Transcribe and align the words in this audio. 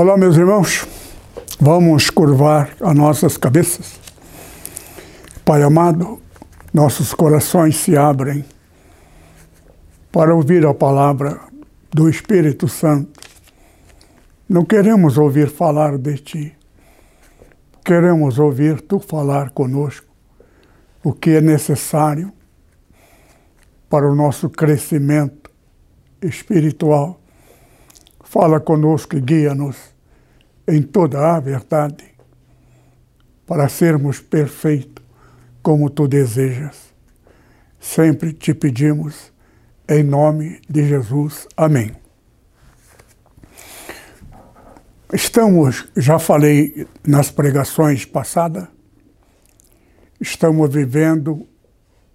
Olá, 0.00 0.16
meus 0.16 0.36
irmãos. 0.36 0.86
Vamos 1.58 2.08
curvar 2.08 2.70
as 2.80 2.94
nossas 2.94 3.36
cabeças. 3.36 3.98
Pai 5.44 5.60
amado, 5.60 6.22
nossos 6.72 7.12
corações 7.12 7.78
se 7.78 7.96
abrem 7.96 8.44
para 10.12 10.32
ouvir 10.32 10.64
a 10.64 10.72
palavra 10.72 11.40
do 11.92 12.08
Espírito 12.08 12.68
Santo. 12.68 13.20
Não 14.48 14.64
queremos 14.64 15.18
ouvir 15.18 15.50
falar 15.50 15.98
de 15.98 16.16
Ti. 16.18 16.56
Queremos 17.84 18.38
ouvir 18.38 18.80
Tu 18.80 19.00
falar 19.00 19.50
conosco 19.50 20.06
o 21.02 21.12
que 21.12 21.30
é 21.30 21.40
necessário 21.40 22.32
para 23.90 24.08
o 24.08 24.14
nosso 24.14 24.48
crescimento 24.48 25.50
espiritual 26.22 27.18
Fala 28.30 28.60
conosco 28.60 29.16
e 29.16 29.22
guia-nos 29.22 29.78
em 30.68 30.82
toda 30.82 31.34
a 31.34 31.40
verdade, 31.40 32.04
para 33.46 33.70
sermos 33.70 34.20
perfeitos 34.20 35.02
como 35.62 35.88
tu 35.88 36.06
desejas. 36.06 36.92
Sempre 37.80 38.34
te 38.34 38.52
pedimos, 38.52 39.32
em 39.88 40.02
nome 40.02 40.60
de 40.68 40.86
Jesus. 40.86 41.48
Amém. 41.56 41.96
Estamos, 45.10 45.88
já 45.96 46.18
falei 46.18 46.86
nas 47.06 47.30
pregações 47.30 48.04
passadas, 48.04 48.68
estamos 50.20 50.70
vivendo 50.70 51.48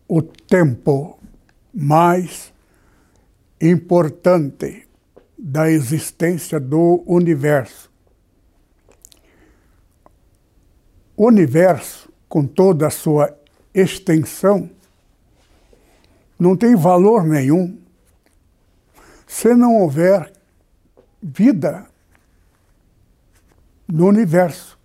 o 0.08 0.22
tempo 0.22 1.20
mais 1.74 2.54
importante 3.60 4.84
da 5.46 5.70
existência 5.70 6.58
do 6.58 7.04
universo. 7.06 7.92
O 11.18 11.28
universo, 11.28 12.10
com 12.30 12.48
toda 12.48 12.88
a 12.88 12.90
sua 12.90 13.38
extensão, 13.74 14.70
não 16.40 16.56
tem 16.56 16.78
valor 16.78 17.26
nenhum 17.26 17.78
se 19.28 19.54
não 19.54 19.76
houver 19.82 20.32
vida 21.22 21.88
no 23.86 24.08
universo. 24.08 24.80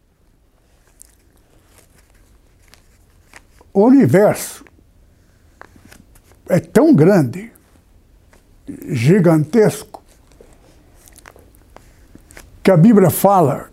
O 3.72 3.84
universo 3.84 4.64
é 6.48 6.58
tão 6.58 6.92
grande, 6.92 7.52
gigantesco, 8.88 9.97
que 12.69 12.72
a 12.72 12.77
Bíblia 12.77 13.08
fala 13.08 13.70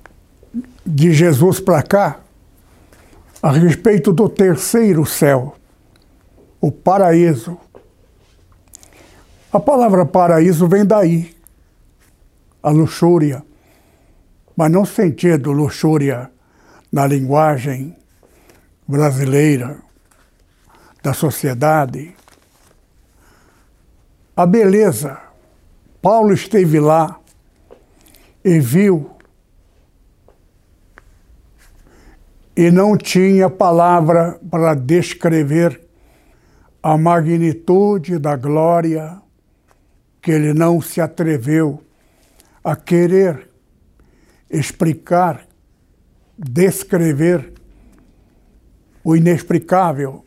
de 0.85 1.11
Jesus 1.11 1.59
para 1.59 1.83
cá 1.83 2.21
a 3.43 3.51
respeito 3.51 4.13
do 4.13 4.29
terceiro 4.29 5.05
céu, 5.05 5.57
o 6.61 6.71
paraíso. 6.71 7.57
A 9.51 9.59
palavra 9.59 10.05
paraíso 10.05 10.65
vem 10.69 10.85
daí, 10.85 11.35
a 12.63 12.69
luxúria, 12.69 13.43
mas 14.55 14.71
não 14.71 14.85
sentido 14.85 15.51
luxúria 15.51 16.31
na 16.89 17.05
linguagem 17.05 17.97
brasileira, 18.87 19.77
da 21.03 21.11
sociedade. 21.13 22.15
A 24.37 24.45
beleza. 24.45 25.19
Paulo 26.01 26.33
esteve 26.33 26.79
lá 26.79 27.19
e 28.45 28.59
viu 28.59 29.09
e 32.55 32.69
não 32.69 32.95
tinha 32.95 33.49
palavra 33.49 34.39
para 34.51 34.75
descrever 34.75 35.81
a 36.83 36.95
magnitude 36.95 38.19
da 38.19 38.35
glória 38.35 39.19
que 40.21 40.29
ele 40.29 40.53
não 40.53 40.79
se 40.79 41.01
atreveu 41.01 41.83
a 42.63 42.75
querer 42.75 43.49
explicar, 44.47 45.47
descrever 46.37 47.51
o 49.03 49.15
inexplicável 49.15 50.23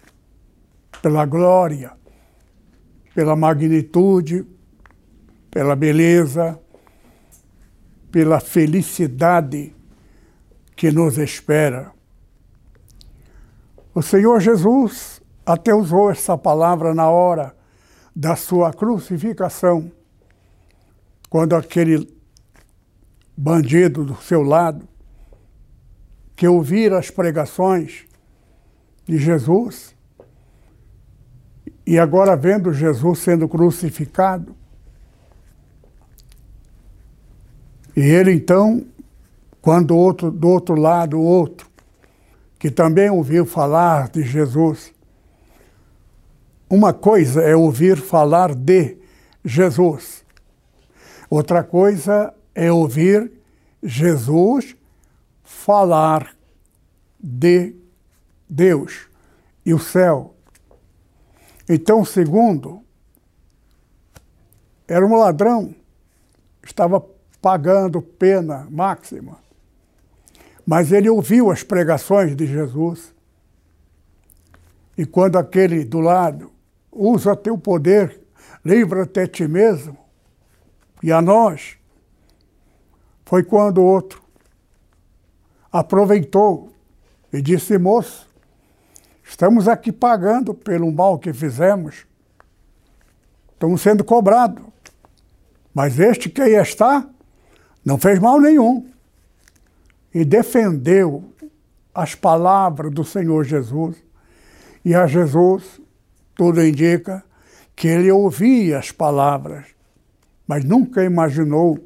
pela 1.01 1.25
glória, 1.25 1.93
pela 3.15 3.37
magnitude, 3.37 4.45
pela 5.53 5.77
beleza 5.77 6.59
pela 8.11 8.41
felicidade 8.41 9.75
que 10.75 10.91
nos 10.91 11.19
espera. 11.19 11.93
O 13.95 14.03
Senhor 14.03 14.41
Jesus 14.41 15.21
até 15.45 15.75
usou 15.75 16.11
essa 16.11 16.37
palavra 16.37 16.95
na 16.95 17.09
hora 17.09 17.57
da 18.15 18.37
sua 18.37 18.73
crucificação, 18.73 19.91
quando 21.29 21.55
aquele 21.55 22.09
bandido 23.37 24.05
do 24.05 24.17
seu 24.17 24.43
lado, 24.43 24.89
que 26.35 26.47
ouvira 26.47 26.99
as 26.99 27.11
pregações 27.11 28.07
de 29.07 29.19
Jesus, 29.19 29.95
e 31.87 31.99
agora 31.99 32.37
vendo 32.37 32.73
Jesus 32.73 33.21
sendo 33.21 33.49
crucificado, 33.49 34.55
E 37.99 38.01
ele 38.01 38.33
então, 38.33 38.87
quando 39.61 39.97
outro, 39.97 40.31
do 40.31 40.47
outro 40.47 40.77
lado, 40.77 41.21
outro, 41.21 41.69
que 42.57 42.71
também 42.71 43.11
ouviu 43.11 43.45
falar 43.45 44.09
de 44.09 44.23
Jesus, 44.23 44.95
uma 46.71 46.93
coisa 46.93 47.43
é 47.43 47.57
ouvir 47.57 47.97
falar 47.97 48.55
de 48.55 48.99
Jesus, 49.45 50.25
outra 51.29 51.65
coisa 51.65 52.33
é 52.55 52.71
ouvir 52.71 53.33
Jesus 53.83 54.77
falar 55.43 56.37
de 57.19 57.75
Deus 58.49 59.09
e 59.67 59.75
o 59.75 59.79
céu. 59.81 60.37
Então, 61.69 62.05
segundo, 62.05 62.81
era 64.87 65.05
um 65.05 65.17
ladrão, 65.17 65.75
estava 66.63 67.05
pagando 67.41 68.03
pena 68.03 68.67
máxima. 68.71 69.39
Mas 70.67 70.93
ele 70.93 71.09
ouviu 71.09 71.51
as 71.51 71.63
pregações 71.63 72.37
de 72.37 72.47
Jesus. 72.47 73.15
E 74.97 75.07
quando 75.07 75.39
aquele 75.39 75.85
do 75.85 76.01
lado 76.01 76.51
usa 76.93 77.37
teu 77.37 77.57
poder, 77.57 78.21
livra-te 78.65 79.21
a 79.21 79.27
ti 79.27 79.47
mesmo 79.47 79.97
e 81.03 81.13
a 81.13 81.23
nós, 81.23 81.77
foi 83.25 83.43
quando 83.43 83.79
o 83.79 83.85
outro 83.85 84.23
aproveitou 85.71 86.73
e 87.33 87.41
disse: 87.41 87.79
Moço, 87.79 88.29
estamos 89.23 89.69
aqui 89.69 89.93
pagando 89.93 90.53
pelo 90.53 90.91
mal 90.91 91.19
que 91.19 91.33
fizemos, 91.33 92.07
estamos 93.53 93.81
sendo 93.81 94.03
cobrados. 94.03 94.65
Mas 95.73 96.01
este 96.01 96.29
que 96.29 96.43
aí 96.43 96.55
está, 96.55 97.09
não 97.89 97.97
fez 97.97 98.19
mal 98.19 98.39
nenhum. 98.39 98.87
E 100.15 100.23
defendeu 100.23 101.25
as 101.95 102.15
palavras 102.15 102.93
do 102.93 103.03
Senhor 103.03 103.45
Jesus. 103.45 103.97
E 104.85 104.95
a 104.95 105.07
Jesus, 105.07 105.81
tudo 106.35 106.63
indica 106.63 107.25
que 107.75 107.89
ele 107.89 108.11
ouvia 108.11 108.79
as 108.79 108.93
palavras, 108.93 109.65
mas 110.47 110.65
nunca 110.65 111.03
imaginou 111.03 111.79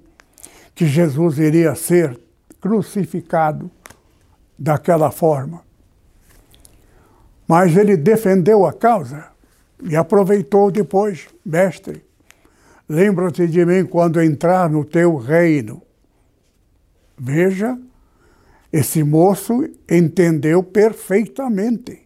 que 0.75 0.87
Jesus 0.87 1.39
iria 1.39 1.73
ser 1.77 2.19
crucificado 2.61 3.71
daquela 4.59 5.13
forma. 5.13 5.63
Mas 7.47 7.77
ele 7.77 7.97
defendeu 7.97 8.67
a 8.67 8.73
causa 8.73 9.27
e 9.81 9.95
aproveitou 9.95 10.69
depois, 10.69 11.29
mestre, 11.47 12.05
lembra-te 12.89 13.47
de 13.47 13.65
mim 13.65 13.87
quando 13.87 14.21
entrar 14.21 14.69
no 14.69 14.85
teu 14.85 15.17
reino. 15.17 15.81
Veja, 17.25 17.79
esse 18.73 19.05
moço 19.05 19.63
entendeu 19.89 20.61
perfeitamente 20.61 22.03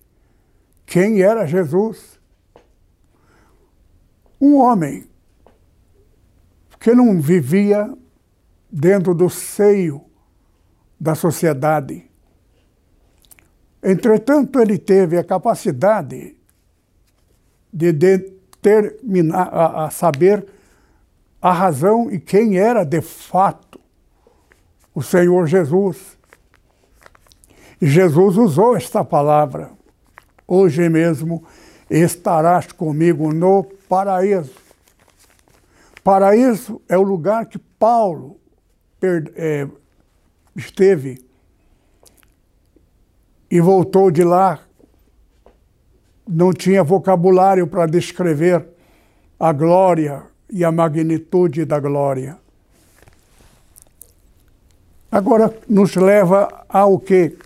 quem 0.85 1.23
era 1.23 1.47
Jesus. 1.47 2.21
Um 4.39 4.57
homem 4.57 5.09
que 6.79 6.95
não 6.95 7.19
vivia 7.19 7.91
dentro 8.71 9.15
do 9.15 9.31
seio 9.31 10.05
da 11.01 11.15
sociedade. 11.15 12.05
Entretanto, 13.83 14.61
ele 14.61 14.77
teve 14.77 15.17
a 15.17 15.25
capacidade 15.25 16.37
de 17.73 17.91
determinar, 17.91 19.49
a, 19.49 19.87
a 19.87 19.91
saber 19.91 20.47
a 21.41 21.55
razão 21.55 22.11
e 22.11 22.21
quem 22.21 22.59
era 22.59 22.85
de 22.85 23.01
fato 23.01 23.76
o 24.97 25.03
Senhor 25.03 25.47
Jesus. 25.47 26.17
E 27.79 27.87
Jesus 27.87 28.39
usou 28.39 28.75
esta 28.75 29.05
palavra. 29.05 29.71
Hoje 30.49 30.89
mesmo 30.89 31.45
estarás 31.91 32.73
comigo 32.73 33.31
no 33.31 33.63
paraíso. 33.87 34.55
Paraíso 36.03 36.81
é 36.89 36.97
o 36.97 37.03
lugar 37.03 37.45
que 37.45 37.59
Paulo 37.59 38.41
é, 39.37 39.69
esteve 40.57 41.23
e 43.51 43.61
voltou 43.61 44.11
de 44.11 44.25
lá. 44.25 44.61
Não 46.27 46.55
tinha 46.55 46.83
vocabulário 46.83 47.67
para 47.67 47.85
descrever 47.85 48.67
a 49.39 49.53
glória 49.53 50.23
e 50.51 50.65
a 50.65 50.73
magnitude 50.73 51.67
da 51.67 51.79
glória. 51.79 52.46
Agora 55.17 55.51
nos 55.67 55.97
leva 55.97 56.67
ao 56.69 57.01
quê? 57.01 57.39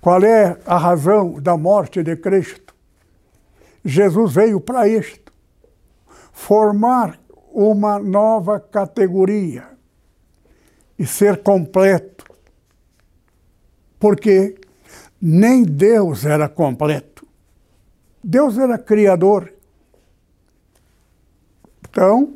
Qual 0.00 0.22
é 0.22 0.56
a 0.64 0.78
razão 0.78 1.32
da 1.40 1.56
morte 1.56 2.00
de 2.00 2.14
Cristo? 2.14 2.72
Jesus 3.84 4.34
veio 4.34 4.60
para 4.60 4.86
isto 4.86 5.32
formar 6.32 7.18
uma 7.52 7.98
nova 7.98 8.60
categoria 8.60 9.66
e 10.96 11.04
ser 11.04 11.42
completo. 11.42 12.24
Porque 13.98 14.60
nem 15.20 15.64
Deus 15.64 16.24
era 16.24 16.48
completo. 16.48 17.26
Deus 18.22 18.56
era 18.56 18.78
criador. 18.78 19.52
Então, 21.90 22.34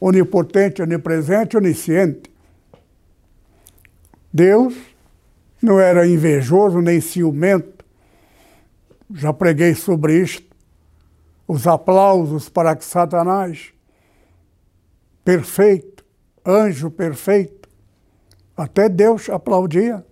onipotente, 0.00 0.80
onipresente, 0.80 1.58
onisciente. 1.58 2.33
Deus 4.34 4.74
não 5.62 5.78
era 5.78 6.04
invejoso 6.08 6.80
nem 6.80 7.00
ciumento. 7.00 7.84
Já 9.14 9.32
preguei 9.32 9.76
sobre 9.76 10.20
isto. 10.20 10.52
Os 11.46 11.68
aplausos 11.68 12.48
para 12.48 12.74
que 12.74 12.84
Satanás, 12.84 13.72
perfeito, 15.24 16.04
anjo 16.44 16.90
perfeito, 16.90 17.68
até 18.56 18.88
Deus 18.88 19.30
aplaudia. 19.30 20.04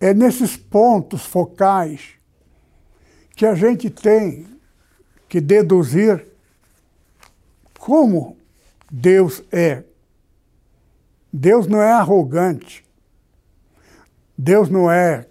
É 0.00 0.14
nesses 0.14 0.56
pontos 0.56 1.26
focais 1.26 2.12
que 3.36 3.44
a 3.44 3.54
gente 3.54 3.90
tem 3.90 4.46
que 5.28 5.38
deduzir 5.38 6.26
como 7.78 8.38
Deus 8.90 9.42
é. 9.52 9.84
Deus 11.32 11.66
não 11.66 11.82
é 11.82 11.92
arrogante. 11.92 12.84
Deus 14.36 14.68
não 14.68 14.90
é 14.90 15.26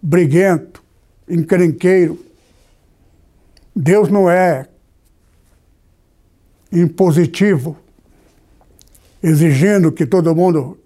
briguento, 0.00 0.82
encrenqueiro. 1.28 2.18
Deus 3.74 4.08
não 4.08 4.30
é 4.30 4.68
impositivo, 6.72 7.76
exigindo 9.22 9.92
que 9.92 10.04
todo 10.06 10.34
mundo 10.34 10.78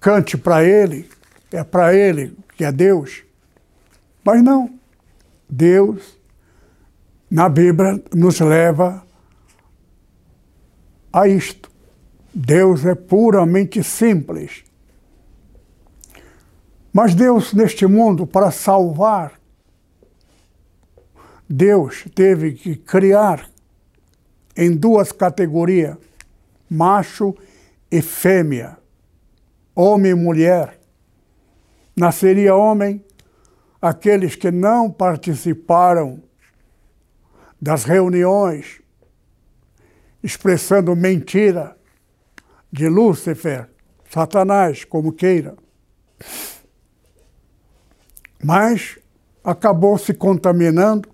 cante 0.00 0.36
para 0.36 0.64
Ele, 0.64 1.08
é 1.52 1.62
para 1.62 1.94
Ele 1.94 2.36
que 2.56 2.64
é 2.64 2.72
Deus. 2.72 3.22
Mas 4.24 4.42
não. 4.42 4.70
Deus, 5.48 6.18
na 7.30 7.48
Bíblia, 7.48 8.02
nos 8.14 8.40
leva 8.40 9.04
a 11.12 11.28
isto. 11.28 11.70
Deus 12.34 12.84
é 12.86 12.94
puramente 12.94 13.82
simples. 13.82 14.64
Mas 16.92 17.14
Deus, 17.14 17.52
neste 17.52 17.86
mundo, 17.86 18.26
para 18.26 18.50
salvar, 18.50 19.40
Deus 21.48 22.04
teve 22.14 22.52
que 22.52 22.76
criar 22.76 23.50
em 24.56 24.74
duas 24.74 25.12
categorias, 25.12 25.96
macho 26.68 27.34
e 27.90 28.00
fêmea, 28.02 28.78
homem 29.74 30.12
e 30.12 30.14
mulher. 30.14 30.78
Nasceria 31.96 32.54
homem 32.54 33.04
aqueles 33.80 34.36
que 34.36 34.50
não 34.50 34.90
participaram 34.90 36.22
das 37.60 37.84
reuniões 37.84 38.81
expressando 40.22 40.94
mentira 40.94 41.76
de 42.70 42.88
Lúcifer, 42.88 43.68
Satanás, 44.08 44.84
como 44.84 45.12
queira. 45.12 45.56
Mas 48.42 48.98
acabou 49.42 49.98
se 49.98 50.14
contaminando, 50.14 51.08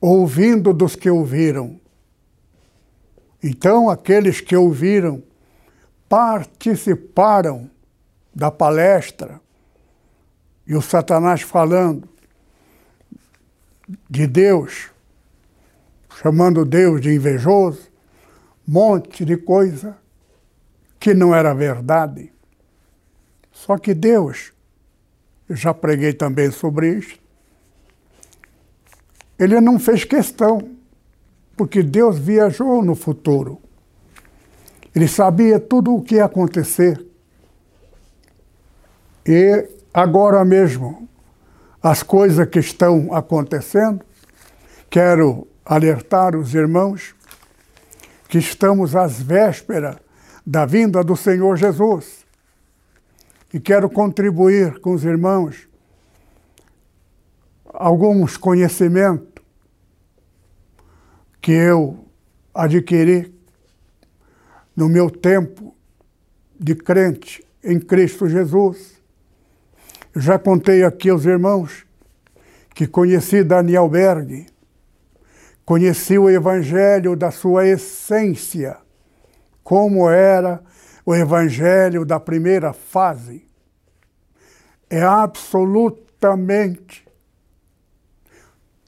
ouvindo 0.00 0.72
dos 0.72 0.96
que 0.96 1.10
ouviram. 1.10 1.80
Então, 3.42 3.88
aqueles 3.88 4.40
que 4.40 4.56
ouviram 4.56 5.22
participaram 6.08 7.70
da 8.34 8.50
palestra 8.50 9.40
e 10.66 10.74
o 10.74 10.82
Satanás 10.82 11.42
falando 11.42 12.08
de 14.08 14.26
Deus, 14.26 14.90
chamando 16.20 16.64
Deus 16.64 17.00
de 17.00 17.12
invejoso, 17.14 17.89
monte 18.72 19.24
de 19.24 19.36
coisa 19.36 19.98
que 21.00 21.12
não 21.12 21.34
era 21.34 21.52
verdade. 21.52 22.32
Só 23.50 23.76
que 23.76 23.92
Deus, 23.92 24.52
eu 25.48 25.56
já 25.56 25.74
preguei 25.74 26.12
também 26.12 26.52
sobre 26.52 26.94
isso, 26.94 27.18
ele 29.36 29.60
não 29.60 29.76
fez 29.76 30.04
questão, 30.04 30.70
porque 31.56 31.82
Deus 31.82 32.16
viajou 32.16 32.80
no 32.80 32.94
futuro. 32.94 33.60
Ele 34.94 35.08
sabia 35.08 35.58
tudo 35.58 35.92
o 35.92 36.00
que 36.00 36.14
ia 36.14 36.26
acontecer. 36.26 37.04
E 39.26 39.68
agora 39.92 40.44
mesmo, 40.44 41.08
as 41.82 42.04
coisas 42.04 42.46
que 42.48 42.60
estão 42.60 43.12
acontecendo, 43.12 44.04
quero 44.88 45.48
alertar 45.64 46.36
os 46.36 46.54
irmãos 46.54 47.16
que 48.30 48.38
estamos 48.38 48.94
às 48.94 49.20
vésperas 49.20 49.96
da 50.46 50.64
vinda 50.64 51.02
do 51.02 51.16
Senhor 51.16 51.56
Jesus. 51.56 52.24
E 53.52 53.58
quero 53.58 53.90
contribuir 53.90 54.78
com 54.80 54.94
os 54.94 55.04
irmãos 55.04 55.68
alguns 57.66 58.36
conhecimentos 58.36 59.42
que 61.42 61.50
eu 61.50 62.04
adquiri 62.54 63.34
no 64.76 64.88
meu 64.88 65.10
tempo 65.10 65.74
de 66.58 66.76
crente 66.76 67.44
em 67.64 67.80
Cristo 67.80 68.28
Jesus. 68.28 69.02
Eu 70.14 70.20
já 70.20 70.38
contei 70.38 70.84
aqui 70.84 71.10
aos 71.10 71.24
irmãos 71.24 71.84
que 72.76 72.86
conheci 72.86 73.42
Daniel 73.42 73.88
Berg, 73.88 74.46
conheci 75.70 76.18
o 76.18 76.28
Evangelho 76.28 77.14
da 77.14 77.30
sua 77.30 77.64
essência 77.64 78.76
como 79.62 80.10
era 80.10 80.60
o 81.06 81.14
evangelho 81.14 82.04
da 82.04 82.18
primeira 82.18 82.72
fase. 82.72 83.46
É 84.90 85.00
absolutamente, 85.00 87.06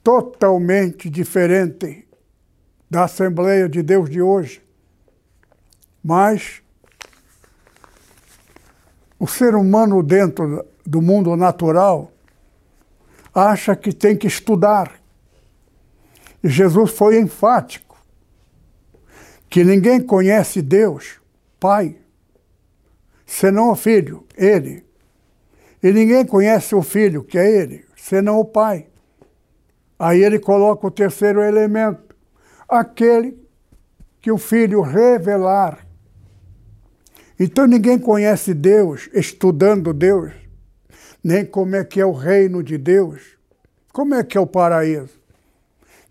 totalmente 0.03 1.09
diferente 1.09 2.05
da 2.89 3.05
Assembleia 3.05 3.69
de 3.69 3.81
Deus 3.81 4.09
de 4.09 4.21
hoje. 4.21 4.61
Mas 6.03 6.61
o 9.17 9.25
ser 9.25 9.55
humano 9.55 10.03
dentro 10.03 10.65
do 10.85 11.01
mundo 11.01 11.33
natural 11.37 12.11
acha 13.33 13.73
que 13.73 13.93
tem 13.93 14.17
que 14.17 14.27
estudar 14.27 15.01
Jesus 16.43 16.91
foi 16.91 17.19
enfático 17.19 17.93
que 19.49 19.63
ninguém 19.63 20.01
conhece 20.01 20.63
Deus, 20.63 21.21
Pai, 21.59 21.95
senão 23.23 23.69
o 23.69 23.75
Filho, 23.75 24.25
Ele. 24.35 24.83
E 25.81 25.91
ninguém 25.91 26.25
conhece 26.25 26.73
o 26.73 26.81
Filho, 26.81 27.23
que 27.23 27.37
é 27.37 27.61
Ele, 27.61 27.85
senão 27.95 28.39
o 28.39 28.45
Pai. 28.45 28.87
Aí 29.99 30.23
ele 30.23 30.39
coloca 30.39 30.87
o 30.87 30.91
terceiro 30.91 31.41
elemento, 31.41 32.15
aquele 32.67 33.37
que 34.19 34.31
o 34.31 34.37
Filho 34.37 34.81
revelar. 34.81 35.87
Então 37.39 37.67
ninguém 37.67 37.99
conhece 37.99 38.53
Deus 38.53 39.07
estudando 39.13 39.93
Deus, 39.93 40.31
nem 41.23 41.45
como 41.45 41.75
é 41.75 41.83
que 41.83 42.01
é 42.01 42.05
o 42.05 42.11
reino 42.11 42.63
de 42.63 42.77
Deus, 42.77 43.37
como 43.93 44.15
é 44.15 44.23
que 44.23 44.37
é 44.37 44.41
o 44.41 44.47
paraíso. 44.47 45.22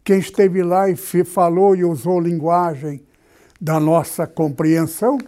Quem 0.05 0.19
esteve 0.19 0.63
lá 0.63 0.89
e 0.89 0.97
falou 0.97 1.77
e 1.77 1.85
usou 1.85 2.21
linguagem 2.21 3.03
da 3.61 3.79
nossa 3.79 4.27
compreensão, 4.27 5.19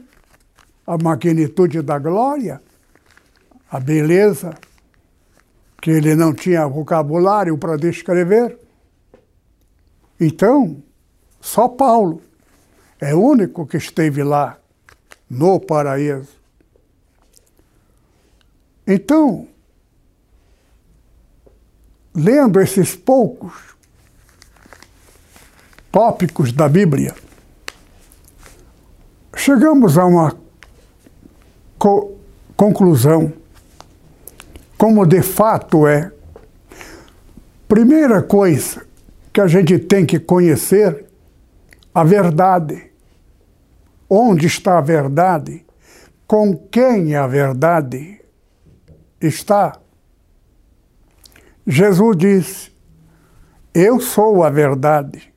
a 0.87 0.99
magnitude 0.99 1.81
da 1.81 1.99
glória, 1.99 2.61
a 3.71 3.78
beleza, 3.78 4.54
que 5.81 5.90
ele 5.90 6.14
não 6.14 6.35
tinha 6.35 6.66
vocabulário 6.66 7.57
para 7.57 7.76
descrever. 7.76 8.59
Então, 10.19 10.83
só 11.40 11.69
Paulo 11.69 12.21
é 13.00 13.14
o 13.14 13.21
único 13.21 13.66
que 13.66 13.76
esteve 13.76 14.23
lá, 14.23 14.59
no 15.28 15.61
paraíso. 15.61 16.40
Então, 18.87 19.47
lendo 22.14 22.61
esses 22.61 22.95
poucos 22.95 23.74
tópicos 25.94 26.50
da 26.50 26.68
Bíblia, 26.68 27.14
chegamos 29.36 29.96
a 29.96 30.04
uma 30.04 30.36
co 31.78 32.16
conclusão, 32.56 33.32
como 34.76 35.06
de 35.06 35.22
fato 35.22 35.86
é. 35.86 36.10
Primeira 37.68 38.24
coisa 38.24 38.84
que 39.32 39.40
a 39.40 39.46
gente 39.46 39.78
tem 39.78 40.04
que 40.04 40.18
conhecer 40.18 41.06
a 41.94 42.02
verdade. 42.02 42.90
Onde 44.10 44.48
está 44.48 44.78
a 44.78 44.80
verdade? 44.80 45.64
Com 46.26 46.56
quem 46.56 47.14
a 47.14 47.28
verdade 47.28 48.20
está? 49.20 49.78
Jesus 51.64 52.16
disse: 52.16 52.72
Eu 53.72 54.00
sou 54.00 54.42
a 54.42 54.50
verdade, 54.50 55.33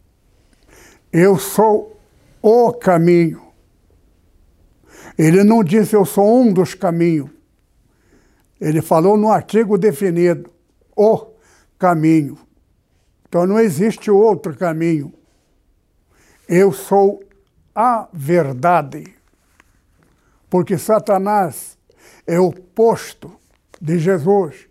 eu 1.20 1.36
sou 1.40 2.00
o 2.44 2.72
caminho. 2.72 3.42
Ele 5.18 5.44
não 5.44 5.64
disse 5.64 5.96
eu 5.96 6.06
sou 6.06 6.42
um 6.42 6.54
dos 6.54 6.76
caminhos. 6.76 7.32
Ele 8.62 8.84
falou 8.84 9.18
no 9.18 9.32
artigo 9.32 9.80
definido, 9.80 10.48
o 10.96 11.28
caminho. 11.80 12.38
Então 13.28 13.48
não 13.48 13.60
existe 13.60 14.12
outro 14.12 14.56
caminho. 14.56 15.12
Eu 16.48 16.72
sou 16.72 17.24
a 17.74 18.08
verdade. 18.14 19.16
Porque 20.48 20.78
Satanás 20.78 21.80
é 22.28 22.40
o 22.40 22.52
posto 22.52 23.36
de 23.82 23.98
Jesus, 23.98 24.68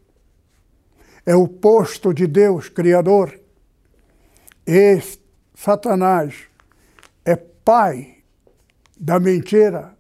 é 1.25 1.35
o 1.35 1.49
posto 1.49 2.15
de 2.15 2.29
Deus, 2.29 2.69
Criador. 2.69 3.37
E 4.65 5.01
Satanás 5.57 6.49
é 7.25 7.35
pai 7.35 8.19
da 9.01 9.19
mentira. 9.19 9.97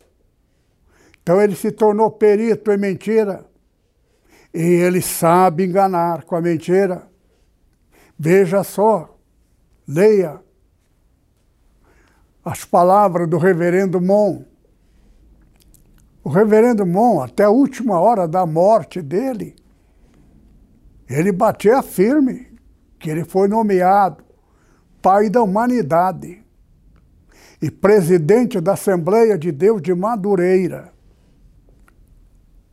Então 1.22 1.40
ele 1.40 1.56
se 1.56 1.72
tornou 1.72 2.10
perito 2.10 2.70
em 2.70 2.76
mentira. 2.76 3.46
E 4.52 4.60
ele 4.60 5.00
sabe 5.00 5.64
enganar 5.64 6.24
com 6.24 6.36
a 6.36 6.42
mentira. 6.42 7.08
Veja 8.18 8.62
só, 8.62 9.18
leia 9.88 10.40
as 12.44 12.64
palavras 12.64 13.28
do 13.28 13.38
reverendo 13.38 13.98
Mon. 13.98 14.44
O 16.22 16.28
reverendo 16.28 16.84
Mon, 16.84 17.22
até 17.22 17.44
a 17.44 17.50
última 17.50 17.98
hora 17.98 18.28
da 18.28 18.44
morte 18.44 19.00
dele, 19.00 19.56
ele 21.08 21.32
batia 21.32 21.82
firme 21.82 22.46
que 22.98 23.08
ele 23.08 23.24
foi 23.24 23.48
nomeado 23.48 24.25
pai 25.06 25.30
da 25.30 25.40
humanidade 25.40 26.42
e 27.62 27.70
presidente 27.70 28.60
da 28.60 28.72
Assembleia 28.72 29.38
de 29.38 29.52
Deus 29.52 29.80
de 29.80 29.94
Madureira. 29.94 30.92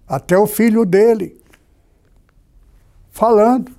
Até 0.08 0.36
o 0.36 0.48
filho 0.48 0.84
dele 0.84 1.40
falando 3.12 3.72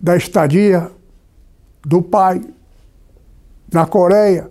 da 0.00 0.16
estadia 0.16 0.90
do 1.82 2.02
pai 2.02 2.40
na 3.72 3.86
Coreia. 3.86 4.50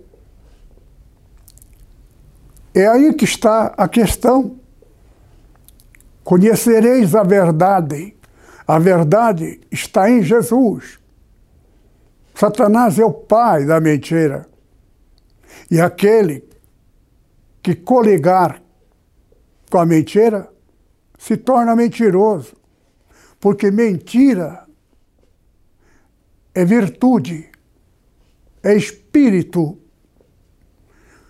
É 2.73 2.87
aí 2.87 3.13
que 3.13 3.25
está 3.25 3.73
a 3.77 3.89
questão. 3.89 4.57
Conhecereis 6.23 7.13
a 7.15 7.23
verdade. 7.23 8.16
A 8.67 8.77
verdade 8.79 9.61
está 9.71 10.09
em 10.09 10.21
Jesus. 10.21 10.99
Satanás 12.35 12.99
é 12.99 13.05
o 13.05 13.13
pai 13.13 13.65
da 13.65 13.79
mentira. 13.79 14.45
E 15.71 15.79
aquele 15.79 16.43
que 17.63 17.73
coligar 17.75 18.61
com 19.71 19.77
a 19.77 19.85
mentira 19.85 20.51
se 21.17 21.37
torna 21.37 21.75
mentiroso. 21.75 22.55
Porque 23.39 23.71
mentira 23.71 24.67
é 26.53 26.65
virtude, 26.65 27.49
é 28.61 28.75
espírito. 28.75 29.77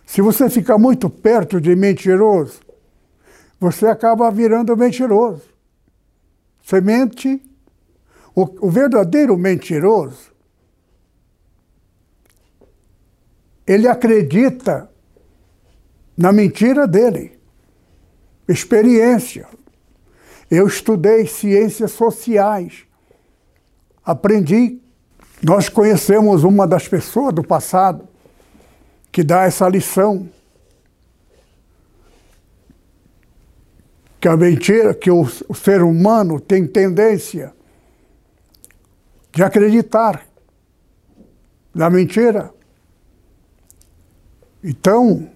Se 0.05 0.21
você 0.21 0.49
fica 0.49 0.77
muito 0.77 1.09
perto 1.09 1.61
de 1.61 1.75
mentiroso, 1.75 2.61
você 3.59 3.87
acaba 3.87 4.31
virando 4.31 4.75
mentiroso. 4.75 5.56
Você 6.67 6.81
mente. 6.81 7.41
O, 8.35 8.67
o 8.67 8.69
verdadeiro 8.69 9.37
mentiroso, 9.37 10.31
ele 13.65 13.87
acredita 13.87 14.91
na 16.15 16.33
mentira 16.33 16.85
dele. 16.85 17.39
Experiência. 18.47 19.47
Eu 20.51 20.67
estudei 20.67 21.25
ciências 21.25 21.91
sociais. 21.91 22.85
Aprendi 24.03 24.79
nós 25.41 25.69
conhecemos 25.69 26.43
uma 26.43 26.67
das 26.67 26.87
pessoas 26.87 27.33
do 27.33 27.43
passado 27.43 28.07
que 29.11 29.23
dá 29.23 29.43
essa 29.43 29.69
lição. 29.69 30.29
Que 34.19 34.27
a 34.27 34.35
mentira, 34.35 34.93
que 34.93 35.11
o, 35.11 35.25
ser 35.53 35.83
humano 35.83 36.39
tem 36.39 36.65
tendência 36.65 37.53
de 39.31 39.43
acreditar 39.43 40.25
na 41.73 41.89
mentira. 41.89 42.51
Então, 44.63 45.29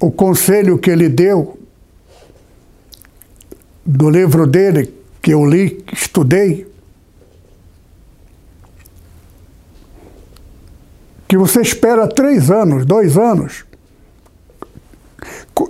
o 0.00 0.10
conselho 0.10 0.78
que 0.78 0.90
ele 0.90 1.08
deu 1.08 1.58
do 3.84 4.08
livro 4.08 4.46
dele, 4.46 4.94
que 5.20 5.32
eu 5.32 5.44
li, 5.44 5.84
estudei, 5.92 6.69
que 11.30 11.38
você 11.38 11.60
espera 11.60 12.08
três 12.08 12.50
anos, 12.50 12.84
dois 12.84 13.16
anos. 13.16 13.64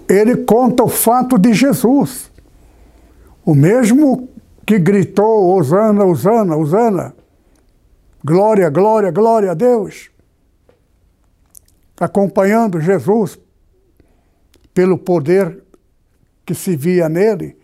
Ele 0.09 0.39
conta 0.39 0.83
o 0.83 0.89
fato 0.89 1.39
de 1.39 1.53
Jesus. 1.53 2.33
O 3.45 3.55
mesmo 3.55 4.27
que 4.67 4.79
gritou, 4.79 5.55
Osana, 5.55 6.03
Osana, 6.07 6.57
Osana, 6.57 7.15
glória, 8.25 8.71
glória, 8.71 9.11
glória 9.11 9.51
a 9.51 9.55
Deus, 9.55 10.11
acompanhando 12.01 12.81
Jesus 12.81 13.39
pelo 14.73 14.97
poder 14.97 15.63
que 16.47 16.55
se 16.55 16.75
via 16.75 17.07
nele, 17.07 17.55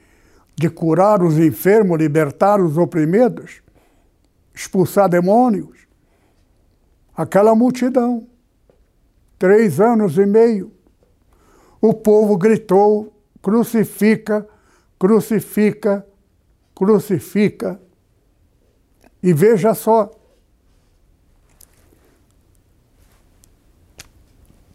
de 0.55 0.69
curar 0.69 1.23
os 1.23 1.39
enfermos, 1.39 1.97
libertar 1.97 2.61
os 2.61 2.77
oprimidos, 2.77 3.63
expulsar 4.55 5.09
demônios. 5.09 5.86
Aquela 7.17 7.55
multidão, 7.55 8.27
três 9.39 9.81
anos 9.81 10.19
e 10.19 10.27
meio, 10.27 10.71
o 11.81 11.95
povo 11.95 12.37
gritou: 12.37 13.13
crucifica, 13.41 14.47
crucifica, 14.99 16.07
crucifica. 16.75 17.81
E 19.23 19.33
veja 19.33 19.75
só, 19.75 20.11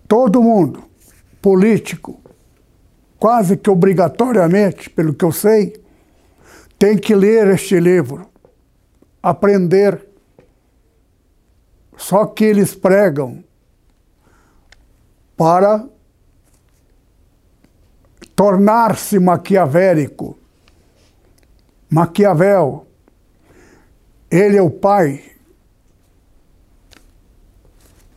todo 0.08 0.42
mundo, 0.42 0.84
político, 1.42 2.20
quase 3.20 3.56
que 3.56 3.70
obrigatoriamente, 3.70 4.90
pelo 4.90 5.14
que 5.14 5.24
eu 5.24 5.32
sei, 5.32 5.82
tem 6.78 6.98
que 6.98 7.14
ler 7.14 7.48
este 7.50 7.80
livro, 7.80 8.28
aprender. 9.22 10.11
Só 12.02 12.26
que 12.26 12.44
eles 12.44 12.74
pregam 12.74 13.44
para 15.38 15.88
tornar-se 18.36 19.20
maquiavélico. 19.20 20.36
Maquiavel, 21.88 22.88
ele 24.32 24.58
é 24.58 24.62
o 24.62 24.72
pai 24.72 25.24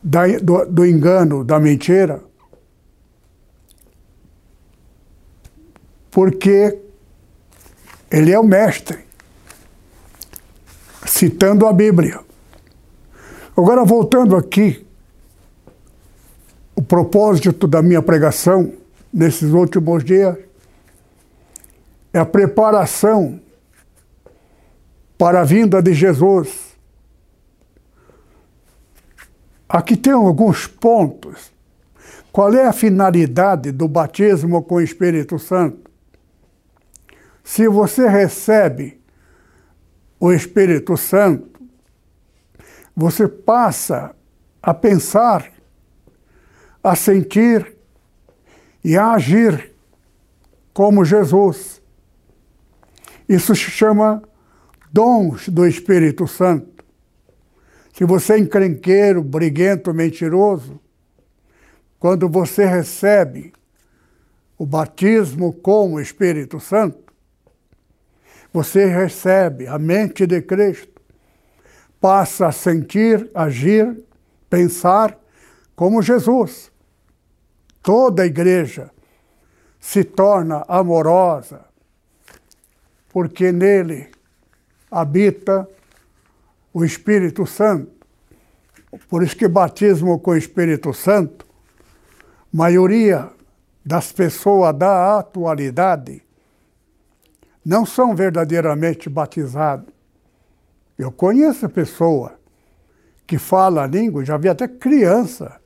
da, 0.02 0.26
do, 0.38 0.64
do 0.64 0.86
engano, 0.86 1.44
da 1.44 1.60
mentira, 1.60 2.24
porque 6.10 6.80
ele 8.10 8.32
é 8.32 8.38
o 8.38 8.44
mestre, 8.44 9.04
citando 11.04 11.66
a 11.66 11.72
Bíblia. 11.72 12.24
Agora, 13.56 13.84
voltando 13.84 14.34
aqui, 14.34 14.84
o 16.74 16.82
propósito 16.82 17.68
da 17.68 17.80
minha 17.80 18.02
pregação 18.02 18.72
nesses 19.12 19.52
últimos 19.52 20.02
dias 20.02 20.36
é 22.12 22.18
a 22.18 22.26
preparação 22.26 23.40
para 25.16 25.40
a 25.40 25.44
vinda 25.44 25.80
de 25.80 25.94
Jesus. 25.94 26.76
Aqui 29.68 29.96
tem 29.96 30.12
alguns 30.12 30.66
pontos. 30.66 31.52
Qual 32.32 32.52
é 32.52 32.66
a 32.66 32.72
finalidade 32.72 33.70
do 33.70 33.86
batismo 33.86 34.64
com 34.64 34.76
o 34.76 34.80
Espírito 34.80 35.38
Santo? 35.38 35.88
Se 37.44 37.68
você 37.68 38.08
recebe 38.08 39.00
o 40.18 40.32
Espírito 40.32 40.96
Santo, 40.96 41.53
você 42.96 43.26
passa 43.26 44.14
a 44.62 44.72
pensar, 44.72 45.50
a 46.82 46.94
sentir 46.94 47.76
e 48.82 48.96
a 48.96 49.12
agir 49.12 49.72
como 50.72 51.04
Jesus. 51.04 51.82
Isso 53.28 53.54
se 53.54 53.70
chama 53.70 54.22
dons 54.92 55.48
do 55.48 55.66
Espírito 55.66 56.26
Santo. 56.26 56.84
Se 57.92 58.04
você 58.04 58.34
é 58.34 58.38
encrenqueiro, 58.38 59.22
briguento, 59.22 59.94
mentiroso, 59.94 60.80
quando 61.98 62.28
você 62.28 62.66
recebe 62.66 63.52
o 64.58 64.66
batismo 64.66 65.52
com 65.52 65.94
o 65.94 66.00
Espírito 66.00 66.60
Santo, 66.60 67.12
você 68.52 68.86
recebe 68.86 69.66
a 69.66 69.78
mente 69.78 70.26
de 70.26 70.42
Cristo, 70.42 70.93
passa 72.04 72.48
a 72.48 72.52
sentir, 72.52 73.30
agir, 73.34 74.04
pensar 74.50 75.18
como 75.74 76.02
Jesus. 76.02 76.70
Toda 77.82 78.24
a 78.24 78.26
igreja 78.26 78.90
se 79.80 80.04
torna 80.04 80.66
amorosa, 80.68 81.64
porque 83.08 83.50
nele 83.50 84.10
habita 84.90 85.66
o 86.74 86.84
Espírito 86.84 87.46
Santo. 87.46 87.90
Por 89.08 89.22
isso 89.22 89.34
que 89.34 89.48
batismo 89.48 90.18
com 90.18 90.32
o 90.32 90.36
Espírito 90.36 90.92
Santo, 90.92 91.46
maioria 92.52 93.30
das 93.82 94.12
pessoas 94.12 94.76
da 94.76 95.18
atualidade 95.20 96.22
não 97.64 97.86
são 97.86 98.14
verdadeiramente 98.14 99.08
batizados. 99.08 99.93
Eu 100.98 101.10
conheço 101.10 101.68
pessoa 101.68 102.38
que 103.26 103.38
fala 103.38 103.82
a 103.82 103.86
língua, 103.86 104.24
já 104.24 104.36
vi 104.36 104.48
até 104.48 104.68
criança 104.68 105.60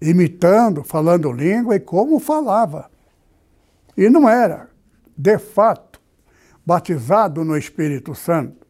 imitando, 0.00 0.82
falando 0.82 1.30
língua 1.30 1.76
e 1.76 1.80
como 1.80 2.18
falava. 2.18 2.90
E 3.96 4.08
não 4.08 4.28
era, 4.28 4.70
de 5.16 5.38
fato, 5.38 6.00
batizado 6.64 7.44
no 7.44 7.56
Espírito 7.56 8.14
Santo. 8.14 8.66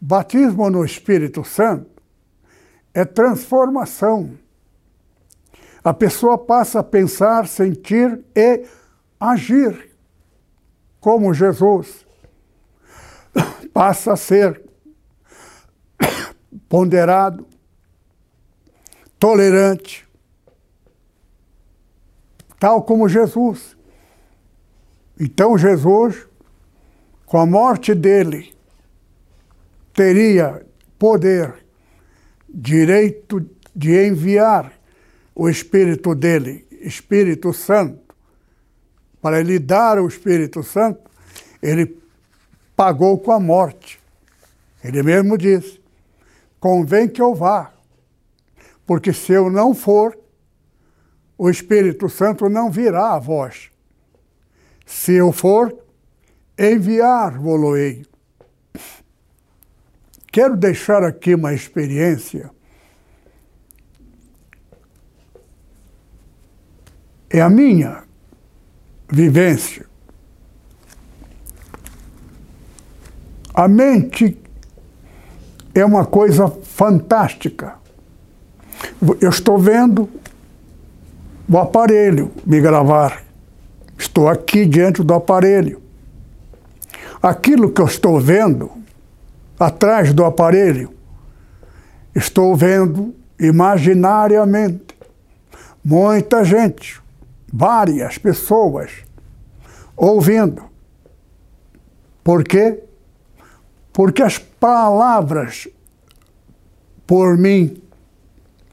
Batismo 0.00 0.70
no 0.70 0.84
Espírito 0.84 1.44
Santo 1.44 1.90
é 2.94 3.04
transformação. 3.04 4.38
A 5.84 5.92
pessoa 5.92 6.38
passa 6.38 6.80
a 6.80 6.84
pensar, 6.84 7.46
sentir 7.46 8.24
e 8.34 8.64
agir 9.18 9.90
como 11.00 11.34
Jesus, 11.34 12.06
passa 13.72 14.12
a 14.12 14.16
ser 14.16 14.62
ponderado, 16.68 17.46
tolerante, 19.18 20.06
tal 22.58 22.82
como 22.82 23.08
Jesus. 23.08 23.76
Então, 25.18 25.56
Jesus, 25.56 26.26
com 27.26 27.38
a 27.38 27.46
morte 27.46 27.94
dele, 27.94 28.54
teria 29.92 30.64
poder, 30.98 31.64
direito 32.48 33.48
de 33.74 34.06
enviar 34.06 34.72
o 35.34 35.48
Espírito 35.48 36.14
dele, 36.14 36.66
Espírito 36.70 37.52
Santo, 37.52 38.14
para 39.20 39.42
lhe 39.42 39.58
dar 39.58 39.98
o 39.98 40.08
Espírito 40.08 40.62
Santo, 40.62 41.00
ele 41.62 42.01
pagou 42.82 43.16
com 43.16 43.30
a 43.30 43.38
morte. 43.38 44.00
Ele 44.82 45.04
mesmo 45.04 45.38
disse: 45.38 45.80
convém 46.58 47.08
que 47.08 47.22
eu 47.22 47.32
vá, 47.32 47.72
porque 48.84 49.12
se 49.12 49.32
eu 49.32 49.48
não 49.48 49.72
for, 49.72 50.18
o 51.38 51.48
Espírito 51.48 52.08
Santo 52.08 52.48
não 52.48 52.72
virá 52.72 53.12
a 53.14 53.20
vós. 53.20 53.70
Se 54.84 55.12
eu 55.12 55.30
for, 55.30 55.72
enviar-vos-ei. 56.58 58.04
Quero 60.32 60.56
deixar 60.56 61.04
aqui 61.04 61.36
uma 61.36 61.54
experiência. 61.54 62.50
É 67.30 67.40
a 67.40 67.48
minha 67.48 68.02
vivência. 69.08 69.91
A 73.54 73.68
mente 73.68 74.38
é 75.74 75.84
uma 75.84 76.06
coisa 76.06 76.48
fantástica. 76.48 77.74
Eu 79.20 79.28
estou 79.28 79.58
vendo 79.58 80.08
o 81.48 81.58
aparelho 81.58 82.30
me 82.46 82.60
gravar. 82.60 83.22
Estou 83.98 84.28
aqui 84.28 84.64
diante 84.64 85.02
do 85.02 85.12
aparelho. 85.12 85.82
Aquilo 87.22 87.70
que 87.70 87.80
eu 87.80 87.86
estou 87.86 88.18
vendo 88.18 88.70
atrás 89.58 90.12
do 90.12 90.24
aparelho, 90.24 90.92
estou 92.14 92.56
vendo 92.56 93.14
imaginariamente 93.38 94.96
muita 95.84 96.42
gente 96.42 97.00
várias 97.52 98.16
pessoas 98.16 98.90
ouvindo. 99.94 100.64
Por 102.24 102.42
quê? 102.44 102.82
Porque 103.92 104.22
as 104.22 104.38
palavras 104.38 105.68
por 107.06 107.36
mim 107.36 107.82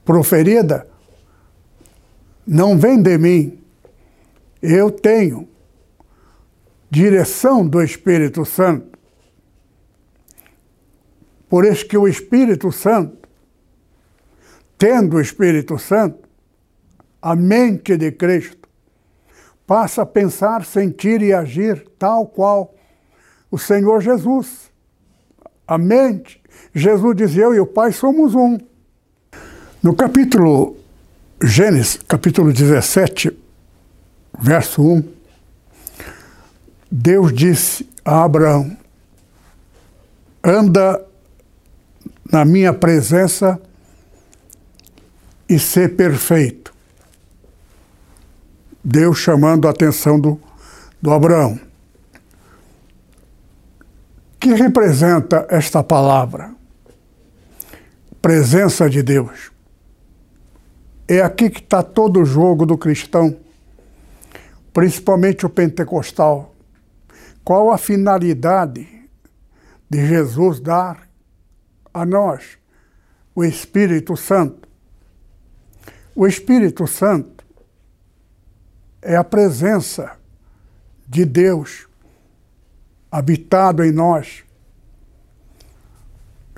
proferida 0.05 0.87
não 2.47 2.77
vêm 2.77 3.01
de 3.01 3.17
mim. 3.17 3.59
Eu 4.61 4.89
tenho 4.89 5.47
direção 6.89 7.67
do 7.67 7.81
Espírito 7.81 8.43
Santo. 8.45 8.97
Por 11.47 11.65
isso 11.65 11.85
que 11.85 11.97
o 11.97 12.07
Espírito 12.07 12.71
Santo, 12.71 13.27
tendo 14.77 15.17
o 15.17 15.21
Espírito 15.21 15.77
Santo, 15.77 16.27
a 17.21 17.35
mente 17.35 17.97
de 17.97 18.11
Cristo, 18.11 18.69
passa 19.67 20.03
a 20.03 20.05
pensar, 20.05 20.65
sentir 20.65 21.21
e 21.21 21.33
agir 21.33 21.87
tal 21.99 22.25
qual 22.27 22.73
o 23.51 23.57
Senhor 23.57 24.01
Jesus. 24.01 24.68
A 25.69 25.77
mente. 25.77 26.41
Jesus 26.73 27.15
dizia: 27.15 27.43
Eu 27.43 27.53
e 27.53 27.59
o 27.59 27.67
Pai 27.67 27.91
somos 27.91 28.33
um. 28.33 28.57
No 29.83 29.95
capítulo 29.95 30.75
Gênesis, 31.41 31.99
capítulo 32.07 32.51
17, 32.51 33.31
verso 34.39 34.81
1, 34.81 35.03
Deus 36.91 37.31
disse 37.31 37.87
a 38.03 38.23
Abraão: 38.23 38.75
anda 40.43 41.05
na 42.31 42.43
minha 42.43 42.73
presença 42.73 43.61
e 45.47 45.59
ser 45.59 45.95
perfeito. 45.95 46.73
Deus 48.83 49.19
chamando 49.19 49.67
a 49.67 49.71
atenção 49.71 50.19
do, 50.19 50.41
do 50.99 51.11
Abraão. 51.11 51.59
Que 54.39 54.53
representa 54.53 55.45
esta 55.49 55.83
palavra? 55.83 56.55
Presença 58.21 58.89
de 58.89 59.03
Deus. 59.03 59.51
É 61.05 61.21
aqui 61.21 61.49
que 61.49 61.59
está 61.59 61.83
todo 61.83 62.21
o 62.21 62.25
jogo 62.25 62.65
do 62.65 62.77
cristão, 62.77 63.35
principalmente 64.71 65.45
o 65.45 65.49
pentecostal. 65.49 66.55
Qual 67.43 67.69
a 67.69 67.77
finalidade 67.77 68.87
de 69.89 70.07
Jesus 70.07 70.61
dar 70.61 71.09
a 71.93 72.05
nós 72.05 72.57
o 73.35 73.43
Espírito 73.43 74.15
Santo? 74.15 74.69
O 76.15 76.25
Espírito 76.25 76.87
Santo 76.87 77.43
é 79.01 79.17
a 79.17 79.23
presença 79.23 80.17
de 81.05 81.25
Deus 81.25 81.88
habitado 83.11 83.83
em 83.83 83.91
nós. 83.91 84.43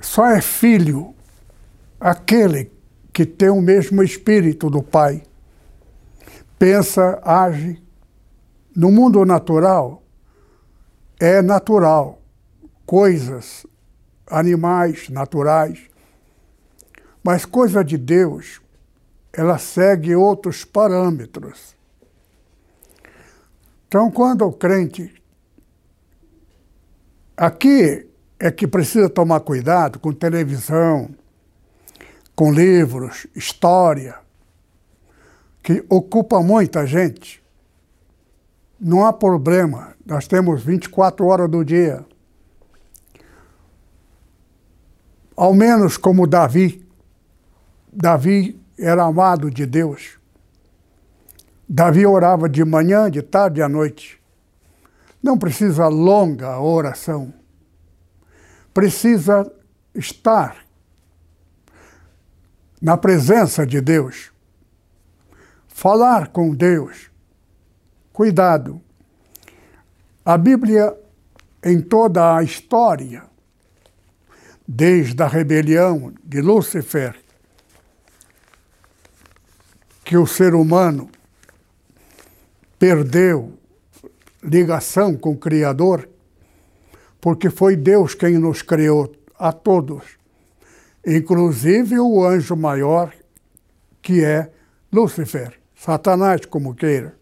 Só 0.00 0.26
é 0.26 0.40
filho 0.40 1.14
aquele 2.00 2.72
que 3.12 3.24
tem 3.24 3.50
o 3.50 3.60
mesmo 3.60 4.02
espírito 4.02 4.68
do 4.68 4.82
Pai. 4.82 5.22
Pensa, 6.58 7.20
age. 7.24 7.82
No 8.74 8.90
mundo 8.90 9.24
natural, 9.24 10.02
é 11.20 11.42
natural. 11.42 12.20
Coisas, 12.84 13.66
animais 14.26 15.08
naturais. 15.08 15.88
Mas 17.22 17.44
coisa 17.44 17.84
de 17.84 17.96
Deus, 17.96 18.60
ela 19.32 19.58
segue 19.58 20.16
outros 20.16 20.64
parâmetros. 20.64 21.76
Então, 23.86 24.10
quando 24.10 24.46
o 24.46 24.52
crente. 24.52 25.21
Aqui 27.42 28.08
é 28.38 28.52
que 28.52 28.68
precisa 28.68 29.10
tomar 29.10 29.40
cuidado 29.40 29.98
com 29.98 30.12
televisão, 30.12 31.10
com 32.36 32.52
livros, 32.52 33.26
história, 33.34 34.14
que 35.60 35.84
ocupa 35.88 36.40
muita 36.40 36.86
gente. 36.86 37.42
Não 38.78 39.04
há 39.04 39.12
problema, 39.12 39.96
nós 40.06 40.28
temos 40.28 40.62
24 40.62 41.26
horas 41.26 41.50
do 41.50 41.64
dia. 41.64 42.06
Ao 45.34 45.52
menos 45.52 45.96
como 45.96 46.28
Davi. 46.28 46.86
Davi 47.92 48.56
era 48.78 49.02
amado 49.02 49.50
de 49.50 49.66
Deus. 49.66 50.16
Davi 51.68 52.06
orava 52.06 52.48
de 52.48 52.64
manhã, 52.64 53.10
de 53.10 53.20
tarde 53.20 53.58
e 53.58 53.64
à 53.64 53.68
noite. 53.68 54.21
Não 55.22 55.38
precisa 55.38 55.86
longa 55.86 56.58
oração. 56.58 57.32
Precisa 58.74 59.50
estar 59.94 60.66
na 62.80 62.96
presença 62.96 63.64
de 63.64 63.80
Deus. 63.80 64.32
Falar 65.68 66.28
com 66.28 66.52
Deus. 66.54 67.10
Cuidado. 68.12 68.80
A 70.24 70.36
Bíblia, 70.36 70.96
em 71.62 71.80
toda 71.80 72.36
a 72.36 72.42
história, 72.42 73.24
desde 74.66 75.22
a 75.22 75.28
rebelião 75.28 76.12
de 76.24 76.40
Lúcifer, 76.40 77.16
que 80.04 80.16
o 80.16 80.26
ser 80.26 80.54
humano 80.54 81.10
perdeu 82.78 83.58
ligação 84.42 85.16
com 85.16 85.32
o 85.32 85.38
Criador, 85.38 86.08
porque 87.20 87.50
foi 87.50 87.76
Deus 87.76 88.14
quem 88.14 88.38
nos 88.38 88.62
criou 88.62 89.12
a 89.38 89.52
todos 89.52 90.22
inclusive 91.06 91.98
o 91.98 92.24
anjo 92.24 92.56
maior, 92.56 93.12
que 94.00 94.24
é 94.24 94.50
Lúcifer, 94.92 95.58
Satanás, 95.74 96.44
como 96.46 96.74
queira. 96.74 97.16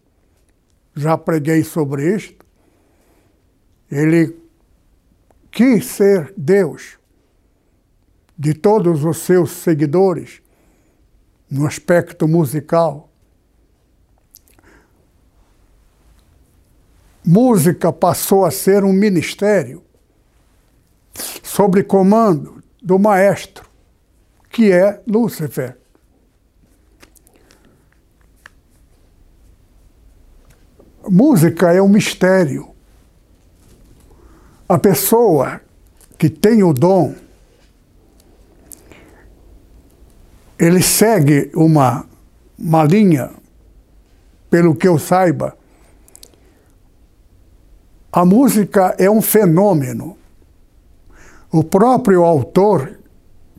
Já 0.95 1.17
preguei 1.17 1.63
sobre 1.63 2.15
isto. 2.15 2.45
Ele 3.89 4.35
quis 5.49 5.85
ser 5.85 6.33
Deus 6.37 6.97
de 8.37 8.53
todos 8.53 9.03
os 9.03 9.17
seus 9.19 9.51
seguidores 9.51 10.41
no 11.49 11.65
aspecto 11.65 12.27
musical. 12.27 13.10
Música 17.25 17.93
passou 17.93 18.45
a 18.45 18.51
ser 18.51 18.83
um 18.83 18.93
ministério 18.93 19.83
sob 21.43 21.83
comando 21.83 22.63
do 22.81 22.97
maestro 22.97 23.69
que 24.51 24.71
é 24.71 25.01
Lúcifer. 25.07 25.77
Música 31.09 31.71
é 31.71 31.81
um 31.81 31.87
mistério. 31.87 32.69
A 34.67 34.77
pessoa 34.77 35.61
que 36.17 36.29
tem 36.29 36.63
o 36.63 36.73
dom, 36.73 37.15
ele 40.59 40.81
segue 40.81 41.51
uma, 41.55 42.05
uma 42.57 42.83
linha, 42.83 43.31
pelo 44.49 44.75
que 44.75 44.87
eu 44.87 44.99
saiba. 44.99 45.57
A 48.11 48.25
música 48.25 48.93
é 48.97 49.09
um 49.09 49.21
fenômeno. 49.21 50.17
O 51.51 51.63
próprio 51.63 52.23
autor 52.23 52.99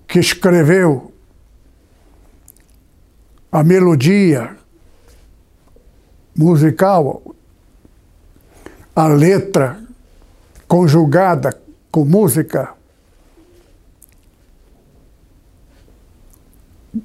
que 0.07 0.19
escreveu 0.19 1.13
a 3.51 3.63
melodia 3.63 4.57
musical, 6.37 7.23
a 8.95 9.07
letra 9.07 9.83
conjugada 10.69 11.59
com 11.91 12.05
música, 12.05 12.75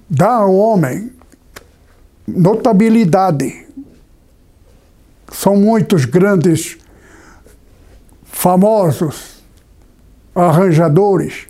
dá 0.10 0.36
ao 0.36 0.53
homem 0.53 1.12
notabilidade. 2.27 3.65
São 5.31 5.55
muitos 5.55 6.03
grandes, 6.05 6.77
famosos 8.38 9.43
arranjadores 10.36 11.47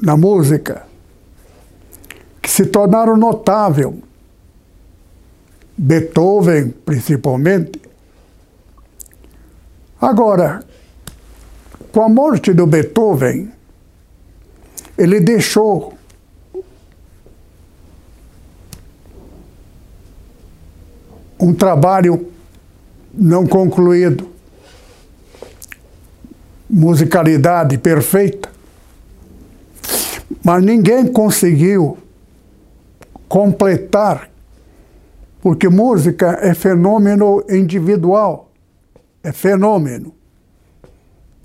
na 0.00 0.16
música 0.16 0.86
que 2.40 2.50
se 2.50 2.64
tornaram 2.64 3.18
notável. 3.18 4.02
Beethoven, 5.76 6.70
principalmente. 6.70 7.82
Agora, 10.00 10.64
com 11.92 12.02
a 12.02 12.08
morte 12.08 12.54
do 12.54 12.66
Beethoven, 12.66 13.52
ele 14.96 15.20
deixou 15.20 15.92
um 21.38 21.52
trabalho 21.52 22.32
não 23.12 23.46
concluído, 23.46 24.31
musicalidade 26.72 27.76
perfeita. 27.76 28.48
Mas 30.42 30.64
ninguém 30.64 31.06
conseguiu 31.12 31.98
completar, 33.28 34.30
porque 35.42 35.68
música 35.68 36.38
é 36.40 36.54
fenômeno 36.54 37.44
individual, 37.50 38.50
é 39.22 39.30
fenômeno. 39.32 40.14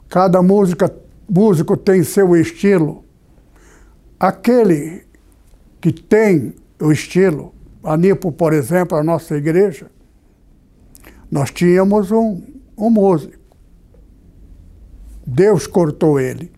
Cada 0.08 0.42
música, 0.42 0.94
músico 1.30 1.76
tem 1.76 2.04
seu 2.04 2.34
estilo. 2.38 3.04
Aquele 4.18 5.04
que 5.82 5.92
tem 5.92 6.56
o 6.80 6.92
estilo, 6.92 7.54
a 7.84 7.98
Nipo, 7.98 8.32
por 8.32 8.54
exemplo, 8.54 8.98
a 8.98 9.04
nossa 9.04 9.36
igreja, 9.36 9.88
nós 11.30 11.52
tínhamos 11.52 12.12
um, 12.12 12.42
um 12.78 12.90
músico. 12.90 13.37
Deus 15.28 15.68
cortou 15.68 16.20
ele. 16.20 16.52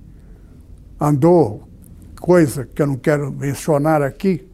Andou 1.02 1.68
coisa 2.22 2.66
que 2.66 2.82
eu 2.82 2.88
não 2.88 2.96
quero 2.96 3.32
mencionar 3.32 4.02
aqui, 4.02 4.48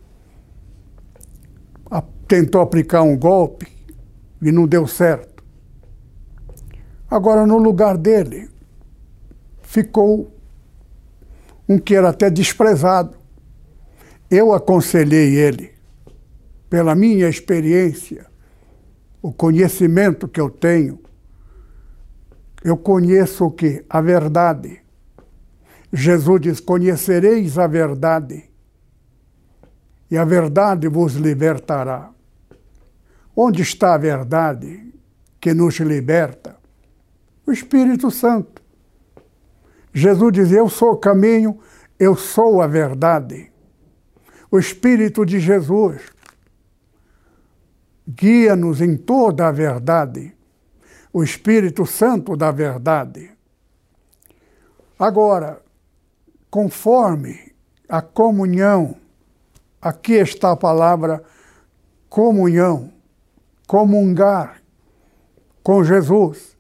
tentou 2.28 2.62
aplicar 2.62 3.04
um 3.04 3.18
golpe 3.18 3.68
e 4.42 4.52
não 4.52 4.68
deu 4.68 4.88
certo. 4.88 5.44
Agora, 7.10 7.46
no 7.46 7.58
lugar 7.58 7.98
dele, 7.98 8.50
ficou 9.62 10.32
um 11.68 11.78
que 11.78 11.96
era 11.96 12.10
até 12.10 12.30
desprezado. 12.30 13.16
Eu 14.30 14.54
aconselhei 14.54 15.36
ele, 15.36 15.72
pela 16.70 16.96
minha 16.96 17.30
experiência, 17.30 18.26
o 19.22 19.32
conhecimento 19.32 20.28
que 20.28 20.42
eu 20.42 20.50
tenho, 20.50 21.00
eu 22.66 22.76
conheço 22.76 23.46
o 23.46 23.52
que? 23.52 23.86
A 23.88 24.02
verdade. 24.02 24.82
Jesus 25.94 26.42
diz: 26.42 26.60
Conhecereis 26.60 27.60
a 27.60 27.68
verdade, 27.68 28.50
e 30.10 30.18
a 30.18 30.26
verdade 30.26 30.88
vos 30.88 31.14
libertará. 31.14 32.10
Onde 33.36 33.62
está 33.62 33.94
a 33.94 34.00
verdade 34.00 34.92
que 35.40 35.54
nos 35.54 35.80
liberta? 35.80 36.58
O 37.46 37.52
Espírito 37.52 38.10
Santo. 38.10 38.64
Jesus 39.94 40.34
diz: 40.34 40.52
Eu 40.52 40.68
sou 40.68 40.94
o 40.94 40.98
caminho, 40.98 41.60
eu 42.00 42.16
sou 42.16 42.64
a 42.64 42.68
verdade. 42.68 43.52
O 44.50 44.58
Espírito 44.58 45.24
de 45.24 45.40
Jesus 45.40 46.02
guia-nos 48.10 48.82
em 48.82 48.98
toda 48.98 49.48
a 49.48 49.52
verdade. 49.52 50.36
O 51.16 51.24
Espírito 51.24 51.86
Santo 51.86 52.36
da 52.36 52.52
verdade. 52.52 53.32
Agora, 55.00 55.62
conforme 56.52 57.54
a 57.88 58.02
comunhão, 58.02 58.98
aqui 59.82 60.16
está 60.16 60.52
a 60.52 60.58
palavra 60.58 61.24
comunhão, 62.10 62.92
comungar 63.66 64.62
com 65.64 65.86
Jesus. 65.86 66.58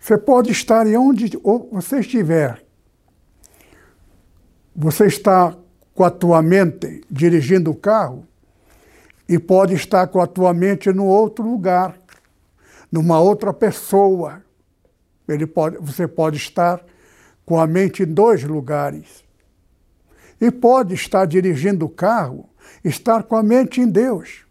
Você 0.00 0.16
pode 0.16 0.50
estar 0.50 0.86
em 0.86 0.96
onde 0.96 1.38
você 1.70 2.00
estiver. 2.00 2.64
Você 4.74 5.04
está 5.04 5.54
com 5.94 6.02
a 6.02 6.10
tua 6.10 6.40
mente 6.40 7.02
dirigindo 7.10 7.72
o 7.72 7.76
carro 7.76 8.26
e 9.28 9.38
pode 9.38 9.74
estar 9.74 10.06
com 10.06 10.18
a 10.18 10.26
tua 10.26 10.54
mente 10.54 10.90
no 10.90 11.04
outro 11.04 11.44
lugar, 11.44 11.99
numa 12.90 13.20
outra 13.20 13.52
pessoa. 13.52 14.42
Ele 15.28 15.46
pode, 15.46 15.78
você 15.78 16.08
pode 16.08 16.36
estar 16.36 16.84
com 17.46 17.58
a 17.58 17.66
mente 17.66 18.02
em 18.02 18.06
dois 18.06 18.42
lugares. 18.42 19.24
E 20.40 20.50
pode 20.50 20.94
estar 20.94 21.26
dirigindo 21.26 21.84
o 21.84 21.88
carro, 21.88 22.48
estar 22.84 23.22
com 23.24 23.36
a 23.36 23.42
mente 23.42 23.80
em 23.80 23.88
Deus. 23.88 24.44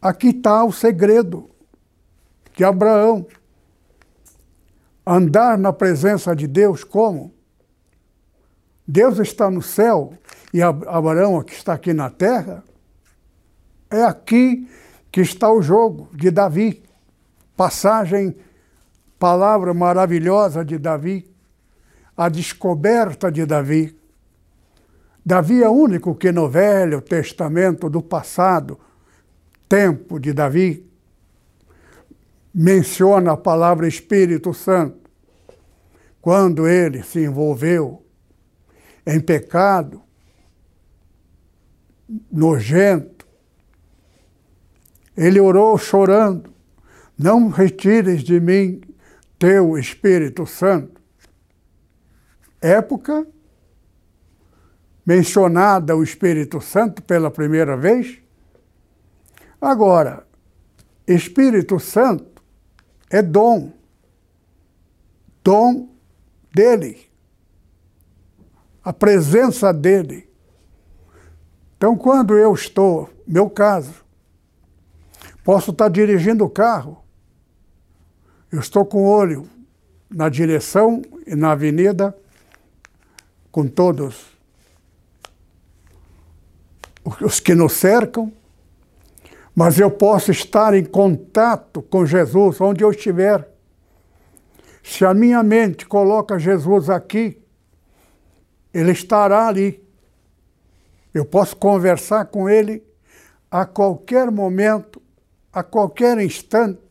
Aqui 0.00 0.28
está 0.28 0.64
o 0.64 0.72
segredo 0.72 1.50
de 2.54 2.64
Abraão. 2.64 3.26
Andar 5.06 5.58
na 5.58 5.72
presença 5.72 6.36
de 6.36 6.46
Deus 6.46 6.84
como? 6.84 7.32
Deus 8.86 9.18
está 9.18 9.50
no 9.50 9.62
céu 9.62 10.14
e 10.52 10.60
Abraão 10.62 11.42
que 11.42 11.52
está 11.52 11.74
aqui 11.74 11.92
na 11.92 12.10
terra. 12.10 12.62
É 13.88 14.02
aqui 14.02 14.68
que 15.10 15.20
está 15.20 15.50
o 15.50 15.62
jogo 15.62 16.08
de 16.14 16.30
Davi. 16.30 16.82
Passagem, 17.60 18.34
palavra 19.18 19.74
maravilhosa 19.74 20.64
de 20.64 20.78
Davi, 20.78 21.30
a 22.16 22.26
descoberta 22.30 23.30
de 23.30 23.44
Davi. 23.44 23.94
Davi 25.22 25.62
é 25.62 25.68
o 25.68 25.72
único 25.72 26.14
que 26.14 26.32
no 26.32 26.48
Velho 26.48 27.02
Testamento 27.02 27.90
do 27.90 28.00
passado, 28.00 28.80
tempo 29.68 30.18
de 30.18 30.32
Davi, 30.32 30.90
menciona 32.54 33.32
a 33.32 33.36
palavra 33.36 33.86
Espírito 33.86 34.54
Santo. 34.54 35.10
Quando 36.18 36.66
ele 36.66 37.02
se 37.02 37.22
envolveu 37.22 38.02
em 39.06 39.20
pecado, 39.20 40.00
nojento, 42.32 43.28
ele 45.14 45.38
orou 45.38 45.76
chorando: 45.76 46.58
Não 47.22 47.50
retires 47.50 48.22
de 48.22 48.40
mim 48.40 48.80
teu 49.38 49.76
Espírito 49.76 50.46
Santo. 50.46 51.02
Época 52.62 53.26
mencionada 55.04 55.94
o 55.94 56.02
Espírito 56.02 56.62
Santo 56.62 57.02
pela 57.02 57.30
primeira 57.30 57.76
vez. 57.76 58.22
Agora, 59.60 60.26
Espírito 61.06 61.78
Santo 61.78 62.42
é 63.10 63.20
dom. 63.20 63.70
Dom 65.44 65.90
dele. 66.54 67.06
A 68.82 68.94
presença 68.94 69.74
dele. 69.74 70.26
Então, 71.76 71.98
quando 71.98 72.34
eu 72.34 72.54
estou, 72.54 73.10
meu 73.26 73.50
caso, 73.50 74.06
posso 75.44 75.70
estar 75.70 75.90
dirigindo 75.90 76.46
o 76.46 76.50
carro, 76.50 77.09
eu 78.50 78.58
estou 78.58 78.84
com 78.84 79.04
o 79.04 79.08
olho 79.08 79.48
na 80.10 80.28
direção 80.28 81.02
e 81.26 81.36
na 81.36 81.52
avenida, 81.52 82.16
com 83.52 83.66
todos 83.66 84.26
os 87.20 87.40
que 87.40 87.54
nos 87.54 87.74
cercam, 87.74 88.32
mas 89.54 89.78
eu 89.78 89.90
posso 89.90 90.30
estar 90.30 90.74
em 90.74 90.84
contato 90.84 91.82
com 91.82 92.04
Jesus 92.04 92.60
onde 92.60 92.82
eu 92.82 92.90
estiver. 92.90 93.48
Se 94.82 95.04
a 95.04 95.12
minha 95.12 95.42
mente 95.42 95.86
coloca 95.86 96.38
Jesus 96.38 96.88
aqui, 96.88 97.40
ele 98.72 98.92
estará 98.92 99.48
ali. 99.48 99.84
Eu 101.12 101.24
posso 101.24 101.56
conversar 101.56 102.26
com 102.26 102.48
ele 102.48 102.82
a 103.50 103.66
qualquer 103.66 104.30
momento, 104.30 105.02
a 105.52 105.62
qualquer 105.62 106.18
instante, 106.18 106.89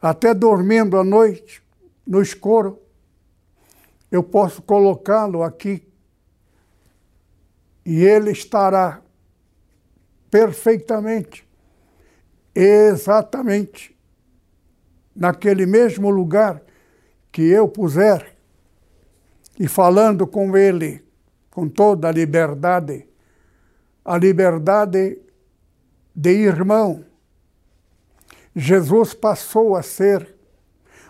até 0.00 0.34
dormindo 0.34 0.96
à 0.96 1.04
noite, 1.04 1.62
no 2.06 2.20
escuro. 2.20 2.78
Eu 4.10 4.22
posso 4.22 4.62
colocá-lo 4.62 5.42
aqui 5.42 5.86
e 7.84 8.04
ele 8.04 8.30
estará 8.30 9.02
perfeitamente 10.30 11.46
exatamente 12.54 13.96
naquele 15.14 15.66
mesmo 15.66 16.10
lugar 16.10 16.62
que 17.30 17.42
eu 17.42 17.68
puser 17.68 18.36
e 19.58 19.68
falando 19.68 20.26
com 20.26 20.56
ele 20.56 21.04
com 21.50 21.68
toda 21.68 22.08
a 22.08 22.12
liberdade, 22.12 23.06
a 24.04 24.18
liberdade 24.18 25.18
de 26.14 26.30
irmão. 26.30 27.04
Jesus 28.58 29.12
passou 29.12 29.76
a 29.76 29.82
ser 29.82 30.34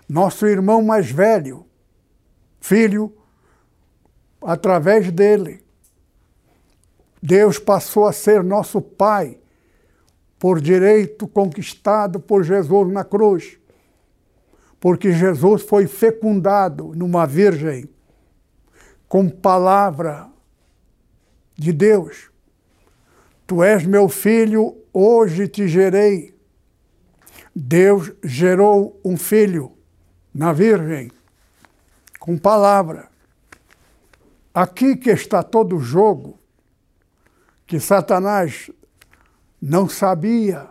nosso 0.08 0.48
irmão 0.48 0.82
mais 0.82 1.08
velho, 1.08 1.64
filho, 2.60 3.16
através 4.42 5.12
dele. 5.12 5.64
Deus 7.22 7.56
passou 7.56 8.04
a 8.04 8.12
ser 8.12 8.42
nosso 8.42 8.80
pai 8.80 9.38
por 10.40 10.60
direito 10.60 11.28
conquistado 11.28 12.18
por 12.18 12.42
Jesus 12.42 12.92
na 12.92 13.04
cruz. 13.04 13.58
Porque 14.80 15.12
Jesus 15.12 15.62
foi 15.62 15.86
fecundado 15.86 16.92
numa 16.96 17.26
virgem 17.26 17.88
com 19.08 19.30
palavra 19.30 20.28
de 21.54 21.72
Deus. 21.72 22.28
Tu 23.46 23.62
és 23.62 23.86
meu 23.86 24.08
filho, 24.08 24.76
hoje 24.92 25.46
te 25.46 25.68
gerei. 25.68 26.35
Deus 27.58 28.12
gerou 28.22 29.00
um 29.02 29.16
filho 29.16 29.72
na 30.34 30.52
Virgem, 30.52 31.10
com 32.20 32.36
palavra. 32.36 33.08
Aqui 34.52 34.94
que 34.94 35.08
está 35.08 35.42
todo 35.42 35.76
o 35.76 35.80
jogo 35.80 36.38
que 37.66 37.80
Satanás 37.80 38.70
não 39.60 39.88
sabia 39.88 40.68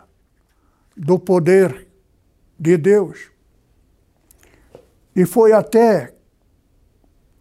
do 0.96 1.18
poder 1.18 1.88
de 2.60 2.78
Deus. 2.78 3.32
E 5.16 5.26
foi 5.26 5.54
até 5.54 6.14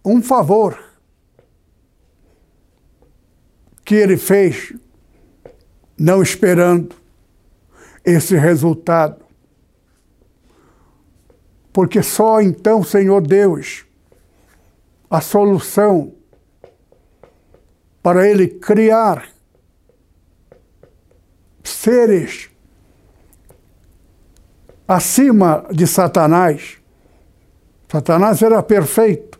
um 0.02 0.22
favor 0.22 0.82
que 3.84 3.94
ele 3.94 4.16
fez, 4.16 4.72
não 5.98 6.22
esperando 6.22 6.96
esse 8.02 8.36
resultado. 8.36 9.23
Porque 11.74 12.02
só 12.02 12.40
então, 12.40 12.82
Senhor 12.82 13.20
Deus, 13.20 13.84
a 15.10 15.20
solução 15.20 16.14
para 18.00 18.26
ele 18.26 18.48
criar 18.48 19.28
acima 24.88 25.66
de 25.70 25.86
Satanás. 25.86 26.78
Satanás 27.90 28.40
era 28.40 28.62
perfeito, 28.62 29.38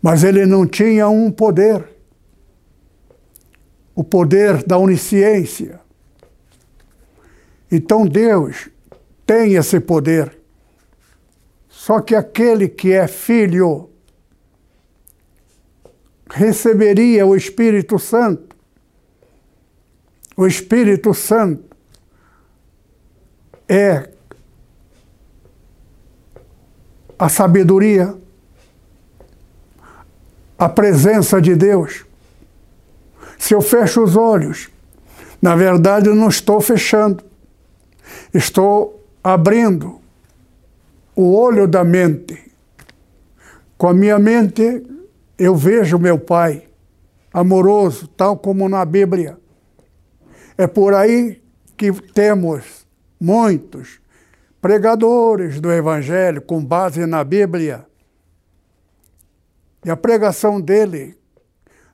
mas 0.00 0.24
ele 0.24 0.46
não 0.46 0.66
tinha 0.66 1.08
um 1.08 1.30
poder 1.30 1.84
o 4.00 4.04
poder 4.04 4.62
da 4.64 4.78
onisciência. 4.78 5.78
Então 7.70 8.06
Deus 8.06 8.70
tem 9.26 9.56
esse 9.56 9.78
poder. 9.78 10.39
Só 11.80 11.98
que 12.02 12.14
aquele 12.14 12.68
que 12.68 12.92
é 12.92 13.08
filho 13.08 13.88
receberia 16.28 17.24
o 17.24 17.34
Espírito 17.34 17.98
Santo. 17.98 18.54
O 20.36 20.46
Espírito 20.46 21.14
Santo 21.14 21.74
é 23.66 24.10
a 27.18 27.30
sabedoria, 27.30 28.14
a 30.58 30.68
presença 30.68 31.40
de 31.40 31.56
Deus. 31.56 32.04
Se 33.38 33.54
eu 33.54 33.62
fecho 33.62 34.04
os 34.04 34.16
olhos, 34.16 34.68
na 35.40 35.56
verdade 35.56 36.10
eu 36.10 36.14
não 36.14 36.28
estou 36.28 36.60
fechando, 36.60 37.24
estou 38.34 39.02
abrindo 39.24 39.99
o 41.20 41.34
olho 41.34 41.68
da 41.68 41.84
mente. 41.84 42.50
Com 43.76 43.88
a 43.88 43.94
minha 43.94 44.18
mente, 44.18 44.86
eu 45.38 45.54
vejo 45.54 45.98
meu 45.98 46.18
Pai 46.18 46.66
amoroso, 47.30 48.08
tal 48.08 48.38
como 48.38 48.68
na 48.70 48.84
Bíblia. 48.86 49.38
É 50.56 50.66
por 50.66 50.94
aí 50.94 51.42
que 51.76 51.92
temos 51.92 52.86
muitos 53.20 54.00
pregadores 54.62 55.60
do 55.60 55.70
Evangelho 55.70 56.40
com 56.40 56.64
base 56.64 57.04
na 57.04 57.22
Bíblia. 57.22 57.86
E 59.84 59.90
a 59.90 59.96
pregação 59.96 60.58
dele 60.58 61.18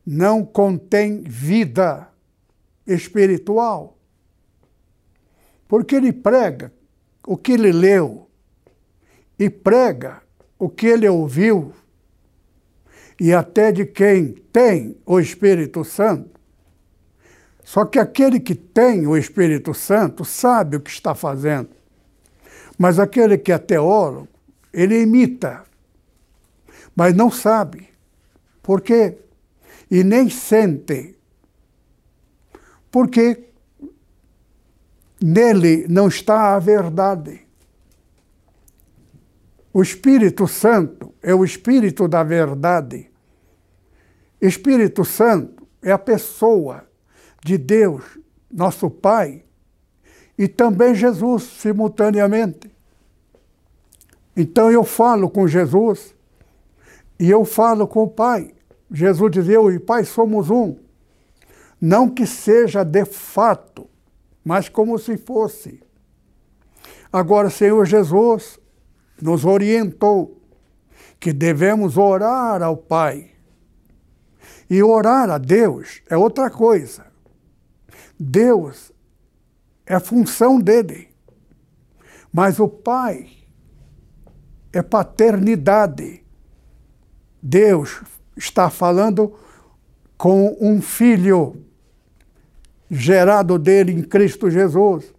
não 0.06 0.44
contém 0.44 1.22
vida 1.22 2.08
espiritual. 2.86 3.98
Porque 5.66 5.96
ele 5.96 6.12
prega 6.12 6.72
o 7.26 7.36
que 7.36 7.52
ele 7.52 7.72
leu 7.72 8.25
e 9.38 9.50
prega 9.50 10.22
o 10.58 10.68
que 10.68 10.86
ele 10.86 11.08
ouviu 11.08 11.72
e 13.18 13.32
até 13.32 13.72
de 13.72 13.86
quem 13.86 14.32
tem 14.52 14.96
o 15.06 15.18
Espírito 15.18 15.84
Santo. 15.84 16.38
Só 17.64 17.84
que 17.84 17.98
aquele 17.98 18.38
que 18.38 18.54
tem 18.54 19.06
o 19.06 19.16
Espírito 19.16 19.74
Santo 19.74 20.24
sabe 20.24 20.76
o 20.76 20.80
que 20.80 20.90
está 20.90 21.14
fazendo. 21.14 21.70
Mas 22.78 22.98
aquele 22.98 23.38
que 23.38 23.50
é 23.50 23.58
teólogo, 23.58 24.28
ele 24.72 25.00
imita, 25.00 25.64
mas 26.94 27.14
não 27.14 27.30
sabe. 27.30 27.88
Por 28.62 28.80
quê? 28.80 29.18
E 29.90 30.04
nem 30.04 30.28
sente. 30.28 31.16
Porque 32.90 33.44
nele 35.20 35.86
não 35.88 36.08
está 36.08 36.54
a 36.54 36.58
verdade. 36.58 37.45
O 39.76 39.82
Espírito 39.82 40.48
Santo 40.48 41.14
é 41.22 41.34
o 41.34 41.44
Espírito 41.44 42.08
da 42.08 42.22
verdade. 42.22 43.10
Espírito 44.40 45.04
Santo 45.04 45.68
é 45.82 45.92
a 45.92 45.98
pessoa 45.98 46.88
de 47.44 47.58
Deus, 47.58 48.02
nosso 48.50 48.88
Pai, 48.88 49.44
e 50.38 50.48
também 50.48 50.94
Jesus 50.94 51.42
simultaneamente. 51.42 52.70
Então 54.34 54.72
eu 54.72 54.82
falo 54.82 55.28
com 55.28 55.46
Jesus 55.46 56.14
e 57.20 57.28
eu 57.28 57.44
falo 57.44 57.86
com 57.86 58.04
o 58.04 58.08
Pai. 58.08 58.54
Jesus 58.90 59.30
dizia: 59.30 59.56
Eu 59.56 59.70
e 59.70 59.78
Pai 59.78 60.06
somos 60.06 60.48
um. 60.48 60.74
Não 61.78 62.08
que 62.08 62.26
seja 62.26 62.82
de 62.82 63.04
fato, 63.04 63.86
mas 64.42 64.70
como 64.70 64.98
se 64.98 65.18
fosse. 65.18 65.82
Agora, 67.12 67.50
Senhor 67.50 67.84
Jesus 67.84 68.58
nos 69.20 69.44
orientou 69.44 70.40
que 71.18 71.32
devemos 71.32 71.96
orar 71.96 72.62
ao 72.62 72.76
Pai. 72.76 73.30
E 74.68 74.82
orar 74.82 75.30
a 75.30 75.38
Deus 75.38 76.02
é 76.08 76.16
outra 76.16 76.50
coisa. 76.50 77.06
Deus 78.18 78.92
é 79.84 79.98
função 80.00 80.60
dele. 80.60 81.08
Mas 82.32 82.58
o 82.58 82.68
Pai 82.68 83.28
é 84.72 84.82
paternidade. 84.82 86.22
Deus 87.42 88.02
está 88.36 88.68
falando 88.68 89.34
com 90.18 90.56
um 90.60 90.80
filho 90.82 91.64
gerado 92.90 93.58
dele 93.58 93.92
em 93.92 94.02
Cristo 94.02 94.50
Jesus, 94.50 95.12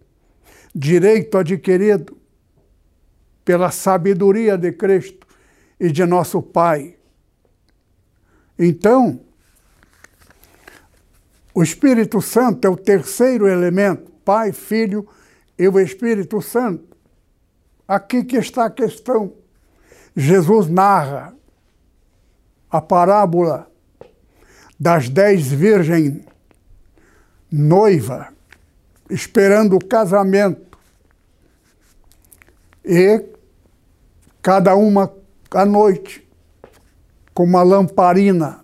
direito 0.73 1.37
adquirido 1.37 2.16
pela 3.47 3.71
sabedoria 3.71 4.57
de 4.57 4.73
Cristo 4.73 5.25
e 5.79 5.89
de 5.89 6.05
nosso 6.05 6.41
Pai. 6.41 6.97
Então, 8.59 9.21
o 11.53 11.63
Espírito 11.63 12.21
Santo 12.21 12.67
é 12.67 12.69
o 12.69 12.75
terceiro 12.75 13.47
elemento, 13.47 14.11
Pai, 14.25 14.51
Filho 14.51 15.07
e 15.57 15.65
o 15.65 15.79
Espírito 15.79 16.41
Santo. 16.41 16.97
Aqui 17.87 18.25
que 18.25 18.35
está 18.35 18.65
a 18.65 18.69
questão. 18.69 19.31
Jesus 20.13 20.67
narra 20.67 21.33
a 22.69 22.81
parábola 22.81 23.71
das 24.77 25.07
dez 25.07 25.47
virgens 25.47 26.19
noiva 27.49 28.27
esperando 29.09 29.77
o 29.77 29.85
casamento. 29.85 30.77
E 32.83 33.36
cada 34.47 34.77
uma 34.77 35.13
à 35.51 35.65
noite, 35.65 36.25
com 37.33 37.43
uma 37.43 37.63
lamparina, 37.63 38.63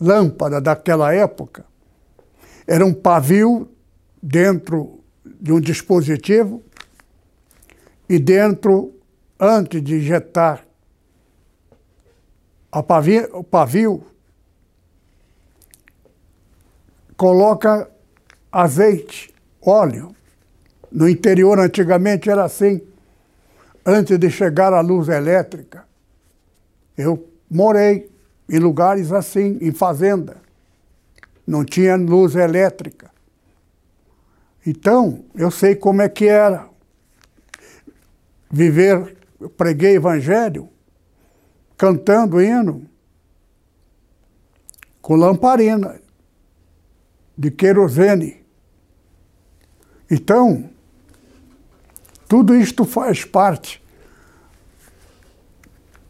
lâmpada 0.00 0.62
daquela 0.62 1.12
época. 1.12 1.66
Era 2.66 2.86
um 2.86 2.94
pavio 2.94 3.70
dentro 4.22 5.04
de 5.22 5.52
um 5.52 5.60
dispositivo 5.60 6.62
e 8.08 8.18
dentro, 8.18 8.94
antes 9.38 9.84
de 9.84 9.96
injetar 9.96 10.64
pavio, 12.82 13.28
o 13.34 13.44
pavio, 13.44 14.06
coloca 17.14 17.90
azeite, 18.50 19.34
óleo. 19.60 20.16
No 20.90 21.06
interior, 21.06 21.58
antigamente, 21.58 22.30
era 22.30 22.42
assim 22.46 22.80
antes 23.84 24.18
de 24.18 24.30
chegar 24.30 24.72
à 24.72 24.80
luz 24.80 25.08
elétrica. 25.08 25.84
Eu 26.96 27.28
morei 27.50 28.10
em 28.48 28.58
lugares 28.58 29.12
assim, 29.12 29.58
em 29.60 29.72
fazenda. 29.72 30.36
Não 31.46 31.64
tinha 31.64 31.96
luz 31.96 32.34
elétrica. 32.34 33.10
Então, 34.66 35.24
eu 35.34 35.50
sei 35.50 35.74
como 35.74 36.02
é 36.02 36.08
que 36.08 36.26
era 36.26 36.68
viver, 38.50 39.16
eu 39.40 39.48
preguei 39.48 39.96
evangelho, 39.96 40.68
cantando 41.76 42.42
hino, 42.42 42.86
com 45.00 45.14
lamparina 45.14 46.00
de 47.38 47.50
querosene. 47.50 48.44
Então, 50.10 50.68
tudo 52.30 52.54
isto 52.54 52.84
faz 52.84 53.24
parte 53.24 53.82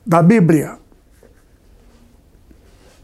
da 0.04 0.22
Bíblia. 0.22 0.78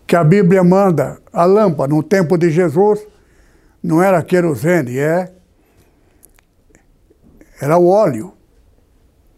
Que 0.06 0.14
a 0.14 0.22
Bíblia 0.22 0.62
manda 0.62 1.18
a 1.32 1.46
lâmpada 1.46 1.94
no 1.94 2.02
tempo 2.02 2.36
de 2.36 2.50
Jesus 2.50 3.00
não 3.82 4.02
era 4.02 4.22
querosene, 4.22 4.98
é 4.98 5.32
era 7.58 7.78
o 7.78 7.88
óleo. 7.88 8.34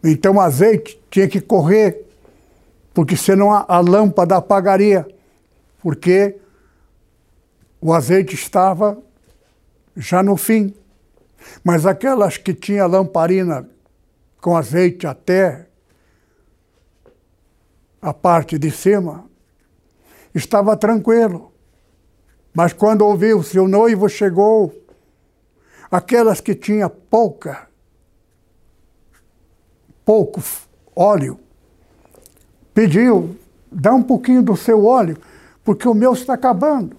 Então 0.03 0.35
o 0.35 0.41
azeite 0.41 1.01
tinha 1.09 1.29
que 1.29 1.41
correr, 1.41 2.05
porque 2.93 3.17
senão 3.17 3.53
a, 3.53 3.65
a 3.69 3.79
lâmpada 3.79 4.39
apagaria, 4.39 5.07
porque 5.81 6.37
o 7.81 7.95
azeite 7.95 8.35
estava 8.35 8.99
já 9.97 10.21
no 10.21 10.37
fim. 10.37 10.75
Mas 11.63 11.87
aquelas 11.87 12.37
que 12.37 12.55
tinha 12.55 12.87
lamparina 12.87 13.69
com 14.41 14.57
azeite 14.57 15.07
até 15.07 15.67
a 18.01 18.15
parte 18.15 18.59
de 18.59 18.71
cima, 18.71 19.25
estava 20.35 20.77
tranquilo. 20.77 21.53
Mas 22.55 22.73
quando 22.73 23.03
ouviu, 23.03 23.43
seu 23.43 23.67
noivo 23.67 24.09
chegou, 24.09 24.73
aquelas 25.91 26.41
que 26.41 26.55
tinha 26.55 26.89
pouca 26.89 27.69
pouco 30.05 30.43
óleo, 30.97 31.39
pediu, 32.73 33.37
dá 33.71 33.93
um 33.93 34.03
pouquinho 34.03 34.43
do 34.43 34.57
seu 34.57 34.87
óleo, 34.87 35.19
porque 35.63 35.87
o 35.87 35.93
meu 35.93 36.15
está 36.15 36.33
acabando. 36.33 36.97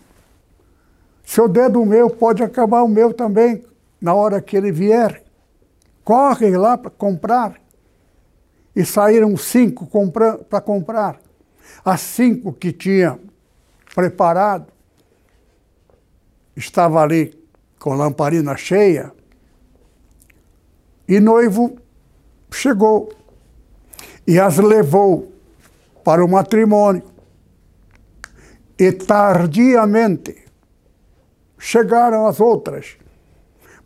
Seu 1.23 1.47
dedo 1.47 1.83
meu 1.85 2.07
pode 2.11 2.43
acabar 2.43 2.83
o 2.83 2.87
meu 2.87 3.11
também 3.11 3.65
na 3.99 4.13
hora 4.13 4.41
que 4.41 4.55
ele 4.55 4.71
vier. 4.71 5.23
Corre 6.03 6.55
lá 6.57 6.77
para 6.77 6.91
comprar. 6.91 7.59
E 8.75 8.85
saíram 8.85 9.35
cinco 9.35 9.87
para 10.49 10.61
comprar. 10.61 11.19
As 11.83 12.01
cinco 12.01 12.53
que 12.53 12.71
tinha 12.71 13.19
preparado 13.93 14.67
estava 16.55 17.01
ali 17.01 17.37
com 17.77 17.93
a 17.93 17.95
lamparina 17.95 18.55
cheia. 18.55 19.11
E 21.07 21.19
noivo 21.19 21.77
chegou 22.51 23.11
e 24.27 24.39
as 24.39 24.57
levou 24.57 25.31
para 26.03 26.23
o 26.23 26.27
matrimônio. 26.27 27.03
E 28.77 28.91
tardiamente 28.91 30.45
chegaram 31.57 32.27
as 32.27 32.39
outras, 32.39 32.97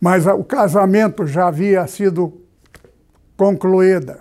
mas 0.04 0.28
o 0.28 0.44
casamento 0.44 1.26
já 1.26 1.48
havia 1.48 1.88
sido 1.88 2.42
concluído. 3.38 4.14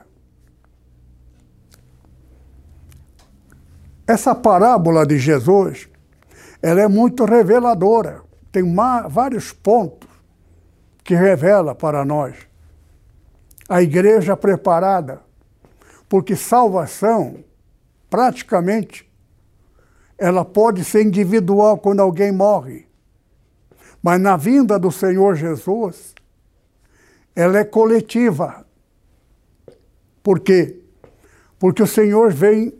Essa 4.06 4.32
parábola 4.32 5.04
de 5.04 5.18
Jesus, 5.18 5.88
ela 6.62 6.82
é 6.82 6.86
muito 6.86 7.24
reveladora. 7.24 8.22
Tem 8.52 8.62
vários 9.08 9.52
pontos 9.52 10.08
que 11.02 11.16
revela 11.16 11.74
para 11.74 12.04
nós. 12.04 12.36
A 13.68 13.82
igreja 13.82 14.36
preparada, 14.36 15.20
porque 16.08 16.36
salvação, 16.36 17.42
praticamente, 18.08 19.12
ela 20.16 20.44
pode 20.44 20.84
ser 20.84 21.02
individual 21.02 21.76
quando 21.76 21.98
alguém 21.98 22.30
morre. 22.30 22.86
Mas 24.02 24.20
na 24.20 24.36
vinda 24.36 24.78
do 24.78 24.90
Senhor 24.90 25.36
Jesus, 25.36 26.14
ela 27.36 27.58
é 27.58 27.64
coletiva. 27.64 28.66
Por 30.22 30.40
quê? 30.40 30.80
Porque 31.58 31.82
o 31.82 31.86
Senhor 31.86 32.32
vem 32.32 32.74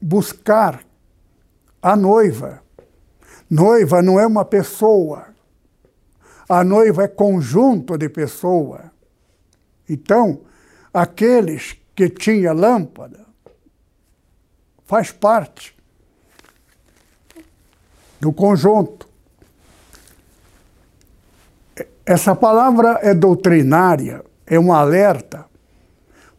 buscar 0.00 0.84
a 1.80 1.96
noiva. 1.96 2.62
Noiva 3.50 4.02
não 4.02 4.20
é 4.20 4.26
uma 4.26 4.44
pessoa. 4.44 5.28
A 6.48 6.62
noiva 6.62 7.04
é 7.04 7.08
conjunto 7.08 7.96
de 7.96 8.08
pessoa. 8.08 8.92
Então, 9.88 10.42
aqueles 10.92 11.76
que 11.94 12.10
tinham 12.10 12.54
lâmpada 12.54 13.26
faz 14.84 15.10
parte 15.10 15.76
do 18.20 18.32
conjunto. 18.32 19.07
Essa 22.04 22.34
palavra 22.34 23.00
é 23.02 23.12
doutrinária, 23.12 24.24
é 24.46 24.58
um 24.58 24.72
alerta 24.72 25.46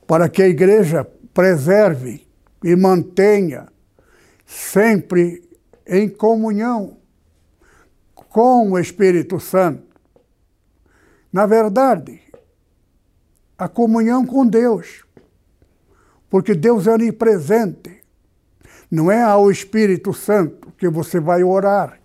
para 0.07 0.27
que 0.27 0.41
a 0.41 0.47
igreja 0.47 1.07
preserve 1.33 2.27
e 2.63 2.75
mantenha 2.75 3.67
sempre 4.45 5.47
em 5.85 6.09
comunhão 6.09 6.97
com 8.13 8.71
o 8.71 8.79
Espírito 8.79 9.39
Santo. 9.39 9.83
Na 11.31 11.45
verdade, 11.45 12.19
a 13.57 13.67
comunhão 13.67 14.25
com 14.25 14.47
Deus, 14.47 15.03
porque 16.29 16.55
Deus 16.55 16.87
é 16.87 16.93
onipresente. 16.93 17.99
Não 18.89 19.11
é 19.11 19.21
ao 19.21 19.51
Espírito 19.51 20.13
Santo 20.13 20.71
que 20.71 20.89
você 20.89 21.19
vai 21.19 21.43
orar. 21.43 21.98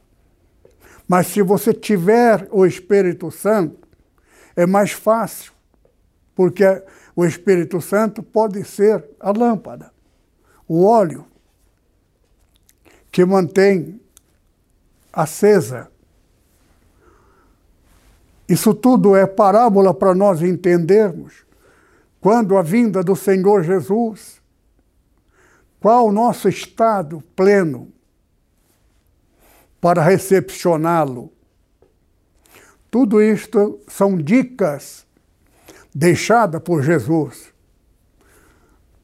Mas 1.07 1.27
se 1.29 1.43
você 1.43 1.73
tiver 1.73 2.49
o 2.51 2.65
Espírito 2.65 3.31
Santo, 3.31 3.87
é 4.57 4.67
mais 4.67 4.93
fácil, 4.93 5.53
porque 6.35 6.65
o 7.15 7.25
Espírito 7.25 7.81
Santo 7.81 8.23
pode 8.23 8.65
ser 8.65 9.05
a 9.21 9.31
lâmpada, 9.31 9.93
o 10.67 10.85
óleo 10.85 11.27
que 13.13 13.25
mantém 13.25 14.01
acesa. 15.13 15.89
Isso 18.49 18.75
tudo 18.75 19.15
é 19.15 19.27
parábola 19.27 19.95
para 19.95 20.15
nós 20.15 20.43
entendermos 20.43 21.45
quando 22.21 22.57
a 22.57 22.63
vinda 22.63 23.03
do 23.03 23.15
Senhor 23.15 23.63
Jesus, 23.63 24.43
qual 25.81 26.07
o 26.07 26.13
nosso 26.13 26.49
estado 26.49 27.23
pleno, 27.37 27.93
para 29.85 30.03
recepcioná-lo. 30.03 31.31
Tudo 32.91 33.23
isto 33.23 33.81
são 33.87 34.17
dicas 34.17 35.07
deixadas 35.95 36.63
por 36.63 36.83
Jesus. 36.83 37.53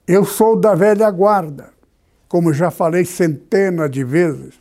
Eu 0.07 0.25
sou 0.25 0.59
da 0.59 0.75
velha 0.75 1.11
guarda, 1.11 1.69
como 2.27 2.55
já 2.55 2.71
falei 2.71 3.05
centenas 3.05 3.91
de 3.91 4.03
vezes. 4.03 4.59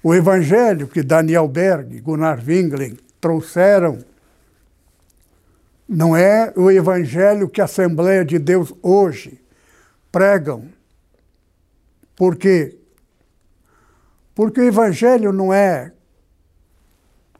O 0.00 0.14
evangelho 0.14 0.86
que 0.86 1.02
Daniel 1.02 1.48
Berg, 1.48 2.00
Gunnar 2.00 2.40
Wingling 2.46 2.96
trouxeram 3.20 3.98
não 5.88 6.16
é 6.16 6.52
o 6.54 6.70
evangelho 6.70 7.48
que 7.48 7.60
a 7.60 7.64
Assembleia 7.64 8.24
de 8.24 8.38
Deus 8.38 8.72
hoje 8.80 9.42
pregam. 10.12 10.68
Porque 12.14 12.78
porque 14.34 14.60
o 14.60 14.64
Evangelho 14.64 15.32
não 15.32 15.52
é 15.52 15.92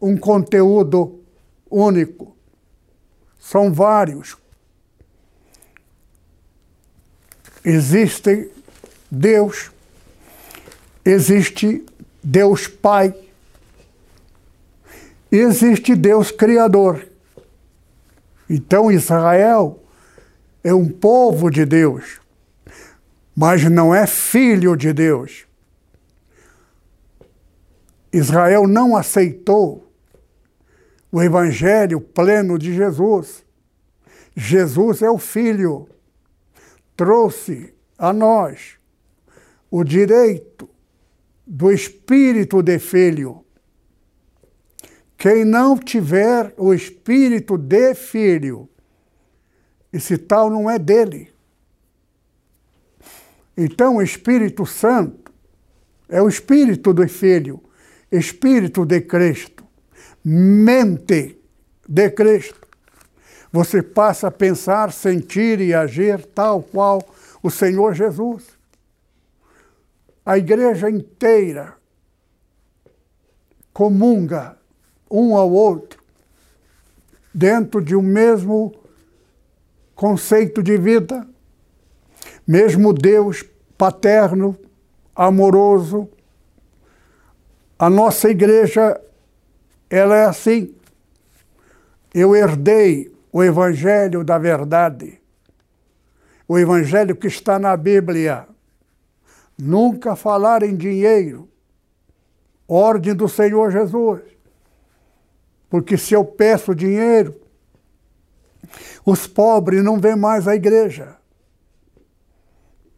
um 0.01 0.17
conteúdo 0.17 1.21
único, 1.69 2.37
são 3.41 3.73
vários. 3.73 4.37
Existe 7.65 8.51
Deus, 9.11 9.73
existe 11.05 11.85
Deus 12.23 12.69
Pai, 12.69 13.15
existe 15.33 15.97
Deus 15.97 16.31
Criador. 16.31 17.09
Então 18.49 18.93
Israel 18.93 19.83
é 20.63 20.73
um 20.73 20.89
povo 20.89 21.51
de 21.51 21.65
Deus, 21.65 22.21
mas 23.35 23.65
não 23.65 23.95
é 23.95 24.07
filho 24.07 24.77
de 24.77 24.93
Deus. 24.93 25.47
Israel 28.17 28.69
não 28.69 28.97
aceitou 28.97 29.93
o 31.11 31.21
evangelho 31.21 32.01
pleno 32.01 32.57
de 32.57 32.73
Jesus. 32.73 33.45
Jesus 34.37 35.03
é 35.03 35.11
o 35.11 35.19
Filho, 35.19 35.89
trouxe 36.97 37.75
a 37.99 38.13
nós 38.13 38.79
o 39.69 39.83
direito 39.83 40.71
do 41.45 41.73
espírito 41.73 42.63
de 42.63 42.79
filho. 42.79 43.45
Quem 45.17 45.45
não 45.45 45.77
tiver 45.77 46.55
o 46.57 46.73
espírito 46.73 47.59
de 47.59 47.95
filho, 47.95 48.69
esse 49.93 50.17
tal 50.17 50.49
não 50.49 50.71
é 50.71 50.79
dele. 50.79 51.33
Então, 53.57 53.97
o 53.97 54.03
Espírito 54.03 54.67
Santo 54.67 55.33
é 56.09 56.21
o 56.21 56.29
espírito 56.29 56.93
do 56.93 57.09
filho 57.09 57.63
espírito 58.19 58.85
de 58.85 59.01
Cristo, 59.01 59.65
mente 60.25 61.39
de 61.89 62.11
Cristo. 62.11 62.67
Você 63.53 63.83
passa 63.83 64.29
a 64.29 64.31
pensar, 64.31 64.93
sentir 64.93 65.61
e 65.61 65.75
agir 65.75 66.25
tal 66.27 66.63
qual 66.63 67.03
o 67.43 67.51
Senhor 67.51 67.95
Jesus. 67.95 68.45
A 70.25 70.39
igreja 70.39 70.91
inteira 70.91 71.75
comunga 73.73 74.57
um 75.11 75.37
ao 75.37 75.51
outro 75.51 76.03
dentro 77.33 77.83
de 77.83 77.95
um 77.95 78.03
mesmo 78.03 78.75
conceito 79.95 80.63
de 80.63 80.77
vida, 80.77 81.27
mesmo 82.47 82.93
Deus 82.93 83.45
paterno, 83.77 84.57
amoroso, 85.15 86.09
a 87.79 87.91
nossa 87.91 88.29
igreja, 88.31 89.01
ela 89.91 90.17
é 90.17 90.25
assim. 90.25 90.75
Eu 92.13 92.35
herdei 92.35 93.13
o 93.33 93.43
evangelho 93.43 94.23
da 94.23 94.39
verdade, 94.39 95.21
o 96.47 96.59
evangelho 96.59 97.17
que 97.17 97.27
está 97.27 97.59
na 97.59 97.77
Bíblia. 97.77 98.47
Nunca 99.59 100.17
falar 100.17 100.63
em 100.63 100.77
dinheiro, 100.77 101.49
ordem 102.67 103.15
do 103.15 103.29
Senhor 103.29 103.71
Jesus. 103.71 104.23
Porque 105.71 105.97
se 105.97 106.15
eu 106.15 106.25
peço 106.25 106.75
dinheiro, 106.75 107.45
Os 109.05 109.27
pobres 109.27 109.85
não 109.85 110.01
vêm 110.01 110.17
mais 110.17 110.49
à 110.49 110.55
igreja. 110.55 111.17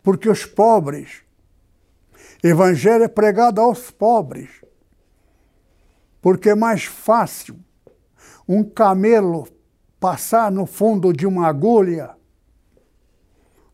Porque 0.03 0.29
os 0.29 0.47
pobres, 0.47 1.23
evangelho 2.43 3.05
é 3.05 3.09
pregado 3.09 3.61
aos 3.61 3.91
pobres. 3.91 4.49
Porque 6.27 6.51
é 6.51 6.57
mais 6.57 6.83
fácil 6.83 7.57
um 8.49 8.65
camelo 8.65 9.47
passar 10.01 10.51
no 10.51 10.67
fundo 10.67 11.13
de 11.13 11.25
uma 11.25 11.47
agulha 11.47 12.17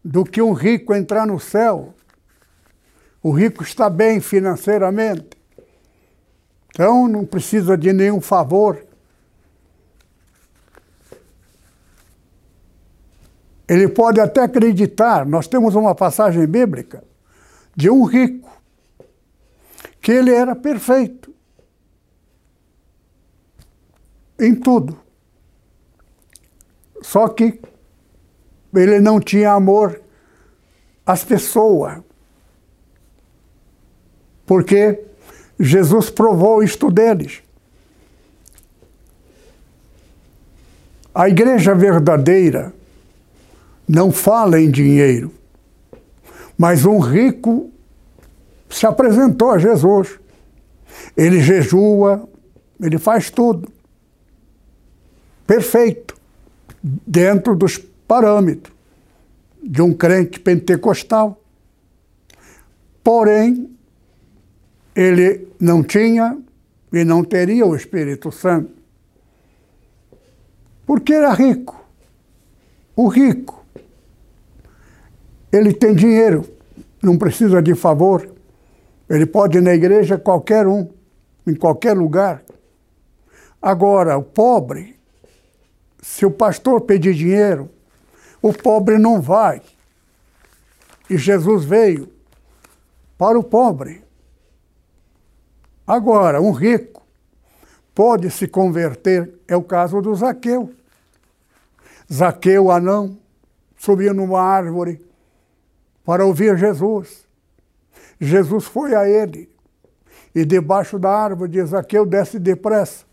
do 0.05 0.22
que 0.22 0.42
um 0.42 0.53
rico 0.53 0.94
entrar 0.94 1.26
no 1.26 1.40
céu. 1.40 1.94
O 3.22 3.30
rico 3.30 3.62
está 3.62 3.88
bem 3.88 4.20
financeiramente. 4.20 5.30
Então 6.68 7.09
não 7.09 7.24
precisa 7.24 7.74
de 7.74 7.90
nenhum 7.90 8.20
favor. 8.20 8.84
Ele 13.66 13.88
pode 13.88 14.20
até 14.20 14.42
acreditar, 14.42 15.24
nós 15.24 15.48
temos 15.48 15.74
uma 15.74 15.94
passagem 15.94 16.46
bíblica 16.46 17.03
de 17.74 17.88
um 17.88 18.05
rico, 18.05 18.50
que 20.03 20.12
ele 20.12 20.34
era 20.34 20.55
perfeito 20.55 21.32
em 24.39 24.55
tudo. 24.55 24.99
Só 27.03 27.28
que 27.28 27.61
ele 28.74 29.01
não 29.01 29.20
tinha 29.20 29.53
amor 29.53 30.01
às 31.05 31.24
pessoas. 31.24 31.99
Porque 34.47 35.01
Jesus 35.59 36.11
provou 36.11 36.62
isto 36.62 36.91
deles. 36.91 37.43
A 41.14 41.28
igreja 41.28 41.74
verdadeira 41.74 42.72
não 43.87 44.11
fala 44.11 44.61
em 44.61 44.70
dinheiro, 44.70 45.33
mas 46.57 46.85
um 46.85 46.99
rico 46.99 47.70
se 48.70 48.87
apresentou 48.87 49.51
a 49.51 49.59
Jesus. 49.59 50.18
Ele 51.16 51.41
jejua, 51.41 52.28
ele 52.80 52.99
faz 52.99 53.30
tudo. 53.30 53.72
Perfeito, 55.47 56.16
dentro 56.82 57.57
dos 57.57 57.78
parâmetros 57.78 58.74
de 59.62 59.80
um 59.80 59.93
crente 59.93 60.40
pentecostal. 60.40 61.40
Porém, 63.03 63.70
ele 64.95 65.49
não 65.59 65.82
tinha 65.82 66.38
e 66.93 67.05
não 67.05 67.24
teria 67.24 67.64
o 67.66 67.74
Espírito 67.74 68.30
Santo. 68.30 68.72
Porque 70.84 71.12
era 71.12 71.32
rico. 71.32 71.80
O 72.95 73.09
rico, 73.09 73.64
ele 75.51 75.72
tem 75.72 75.95
dinheiro, 75.95 76.45
não 77.03 77.16
precisa 77.16 77.62
de 77.62 77.74
favor. 77.74 78.28
Ele 79.09 79.24
pode 79.24 79.59
ir 79.59 79.62
na 79.62 79.74
igreja 79.74 80.18
qualquer 80.18 80.66
um, 80.66 80.88
em 81.47 81.55
qualquer 81.55 81.97
lugar. 81.97 82.43
Agora, 83.61 84.18
o 84.18 84.22
pobre, 84.22 84.97
se 86.03 86.26
o 86.26 86.30
pastor 86.30 86.80
pedir 86.80 87.14
dinheiro, 87.14 87.70
o 88.42 88.53
pobre 88.53 88.98
não 88.98 89.20
vai. 89.20 89.62
E 91.09 91.16
Jesus 91.16 91.64
veio 91.64 92.12
para 93.16 93.38
o 93.38 93.44
pobre. 93.44 94.03
Agora, 95.86 96.42
um 96.42 96.50
rico 96.50 97.03
pode 97.94 98.30
se 98.30 98.48
converter, 98.48 99.32
é 99.46 99.55
o 99.57 99.62
caso 99.62 100.03
do 100.03 100.12
Zaqueu. 100.14 100.72
Zaqueu, 102.12 102.70
anão, 102.70 103.16
subia 103.78 104.12
numa 104.12 104.42
árvore 104.42 105.00
para 106.05 106.26
ouvir 106.26 106.59
Jesus. 106.59 107.24
Jesus 108.20 108.64
foi 108.64 108.94
a 108.94 109.09
ele 109.09 109.48
e 110.34 110.44
debaixo 110.44 110.98
da 110.98 111.11
árvore 111.11 111.53
diz: 111.53 111.70
Zaqueu, 111.70 112.05
desce 112.05 112.40
depressa. 112.40 113.05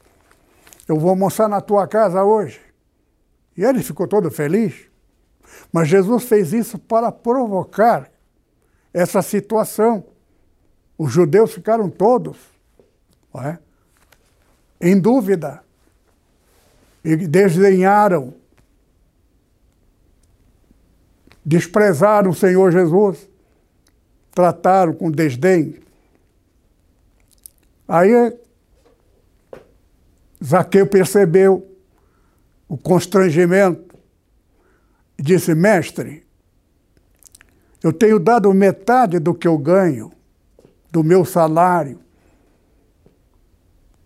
Eu 0.87 0.97
vou 0.97 1.11
almoçar 1.11 1.47
na 1.47 1.61
tua 1.61 1.87
casa 1.87 2.23
hoje. 2.23 2.68
E 3.59 3.63
ele 3.65 3.83
ficou 3.83 4.07
todo 4.07 4.31
feliz. 4.31 4.73
Mas 5.69 5.89
Jesus 5.89 6.23
fez 6.23 6.53
isso 6.53 6.79
para 6.79 7.11
provocar 7.11 8.09
essa 8.93 9.21
situação. 9.21 10.05
Os 10.97 11.11
judeus 11.11 11.51
ficaram 11.51 11.89
todos 11.89 12.37
é? 13.35 13.57
em 14.79 14.97
dúvida 14.97 15.61
e 17.03 17.17
desdenharam, 17.17 18.33
desprezaram 21.45 22.31
o 22.31 22.35
Senhor 22.35 22.71
Jesus, 22.71 23.27
trataram 24.31 24.93
com 24.93 25.11
desdém. 25.11 25.81
Aí 27.85 28.39
Zaqueu 30.41 30.87
percebeu 30.87 31.69
o 32.69 32.77
constrangimento 32.77 33.97
disse: 35.17 35.55
Mestre, 35.55 36.23
eu 37.83 37.91
tenho 37.91 38.19
dado 38.19 38.53
metade 38.53 39.17
do 39.17 39.33
que 39.33 39.47
eu 39.47 39.57
ganho, 39.57 40.11
do 40.91 41.03
meu 41.03 41.25
salário, 41.25 41.99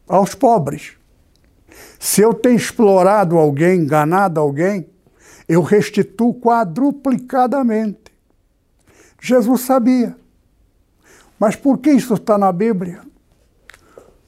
aos 0.07 0.33
pobres. 0.33 0.93
Se 1.99 2.21
eu 2.21 2.33
tenho 2.33 2.55
explorado 2.55 3.37
alguém, 3.37 3.79
enganado 3.79 4.39
alguém, 4.39 4.87
eu 5.47 5.61
restituo 5.61 6.33
quadruplicadamente. 6.33 8.13
Jesus 9.19 9.61
sabia. 9.61 10.15
Mas 11.39 11.55
por 11.55 11.79
que 11.79 11.91
isso 11.91 12.13
está 12.13 12.37
na 12.37 12.51
Bíblia? 12.51 13.01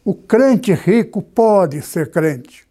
O 0.03 0.13
crente 0.13 0.73
rico 0.73 1.21
pode 1.21 1.81
ser 1.81 2.11
crente. 2.11 2.64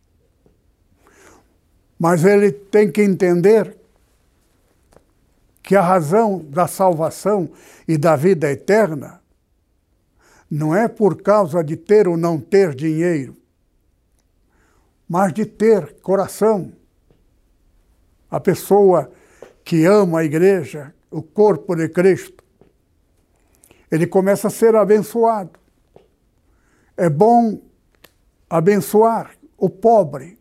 Mas 1.99 2.25
ele 2.25 2.53
tem 2.53 2.91
que 2.91 3.03
entender 3.03 3.77
que 5.63 5.75
a 5.75 5.81
razão 5.81 6.45
da 6.49 6.67
salvação 6.67 7.51
e 7.89 7.97
da 7.97 8.17
vida 8.17 8.51
eterna 8.51 9.23
não 10.51 10.75
é 10.75 10.87
por 10.87 11.23
causa 11.23 11.65
de 11.65 11.77
ter 11.77 12.07
ou 12.07 12.17
não 12.17 12.39
ter 12.39 12.75
dinheiro, 12.75 13.37
mas 15.09 15.33
de 15.33 15.47
ter 15.47 15.95
coração. 16.01 16.73
A 18.31 18.39
pessoa 18.39 19.11
que 19.65 19.87
ama 19.87 20.21
a 20.21 20.25
igreja, 20.25 20.95
o 21.11 21.23
corpo 21.23 21.75
de 21.75 21.89
Cristo, 21.89 22.45
ele 23.91 24.07
começa 24.07 24.49
a 24.49 24.51
ser 24.51 24.75
abençoado. 24.77 25.59
É 26.97 27.09
bom 27.09 27.61
abençoar 28.51 29.37
o 29.57 29.71
pobre, 29.71 30.39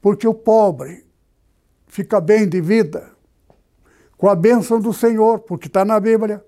porque 0.00 0.26
o 0.26 0.34
pobre 0.34 1.04
fica 1.86 2.20
bem 2.20 2.48
de 2.48 2.60
vida 2.60 3.10
com 4.16 4.28
a 4.28 4.34
bênção 4.34 4.78
do 4.78 4.92
Senhor, 4.92 5.40
porque 5.40 5.66
está 5.66 5.84
na 5.84 5.98
Bíblia. 5.98 6.44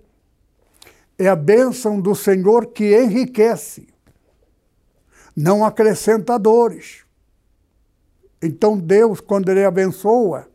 É 1.18 1.28
a 1.28 1.36
bênção 1.36 2.00
do 2.00 2.14
Senhor 2.14 2.66
que 2.66 2.94
enriquece, 2.94 3.88
não 5.34 5.64
acrescenta 5.64 6.38
dores. 6.38 7.04
Então 8.42 8.76
Deus, 8.76 9.20
quando 9.20 9.48
Ele 9.50 9.64
abençoa, 9.64 10.48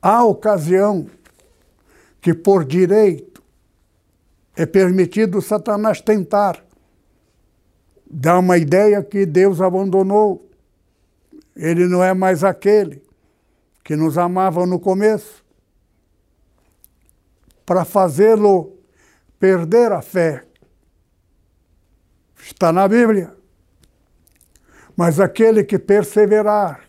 há 0.00 0.24
ocasião 0.24 1.06
que 2.20 2.34
por 2.34 2.64
direito 2.64 3.42
é 4.56 4.64
permitido 4.64 5.42
Satanás 5.42 6.00
tentar 6.00 6.64
dar 8.10 8.38
uma 8.38 8.56
ideia 8.56 9.02
que 9.02 9.26
Deus 9.26 9.60
abandonou. 9.60 10.48
Ele 11.54 11.86
não 11.86 12.02
é 12.02 12.12
mais 12.12 12.42
aquele 12.42 13.02
que 13.82 13.94
nos 13.94 14.16
amavam 14.18 14.66
no 14.66 14.80
começo, 14.80 15.44
para 17.66 17.84
fazê-lo 17.84 18.78
perder 19.38 19.92
a 19.92 20.02
fé. 20.02 20.44
Está 22.42 22.72
na 22.72 22.86
Bíblia. 22.86 23.34
Mas 24.96 25.18
aquele 25.18 25.64
que 25.64 25.78
perseverar 25.78 26.88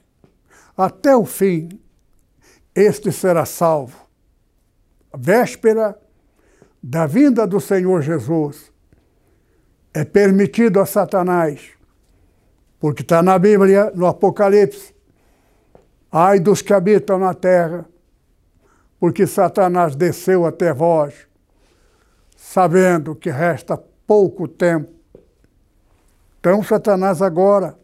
até 0.77 1.15
o 1.15 1.25
fim, 1.25 1.69
este 2.73 3.11
será 3.11 3.45
salvo. 3.45 4.05
A 5.11 5.17
véspera 5.17 5.97
da 6.83 7.07
vinda 7.07 7.47
do 7.47 7.59
Senhor 7.59 8.01
Jesus 8.01 8.71
é 9.93 10.03
permitido 10.03 10.79
a 10.79 10.85
Satanás, 10.85 11.71
porque 12.85 13.01
está 13.01 13.23
na 13.23 13.39
Bíblia, 13.39 13.91
no 13.95 14.05
Apocalipse, 14.05 14.93
Ai 16.11 16.39
dos 16.39 16.61
que 16.61 16.71
habitam 16.71 17.17
na 17.17 17.33
terra, 17.33 17.83
porque 18.99 19.25
Satanás 19.25 19.95
desceu 19.95 20.45
até 20.45 20.71
vós, 20.71 21.27
sabendo 22.37 23.15
que 23.15 23.31
resta 23.31 23.75
pouco 24.05 24.47
tempo. 24.47 24.93
Então, 26.39 26.61
Satanás 26.61 27.23
agora 27.23 27.75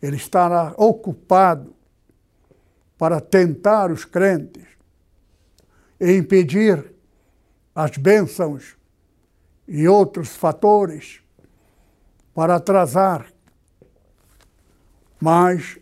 ele 0.00 0.14
estará 0.14 0.72
ocupado 0.76 1.74
para 2.96 3.20
tentar 3.20 3.90
os 3.90 4.04
crentes 4.04 4.68
e 5.98 6.12
impedir 6.12 6.94
as 7.74 7.96
bênçãos 7.96 8.76
e 9.66 9.88
outros 9.88 10.36
fatores 10.36 11.20
para 12.32 12.54
atrasar. 12.54 13.31
Mas, 15.22 15.78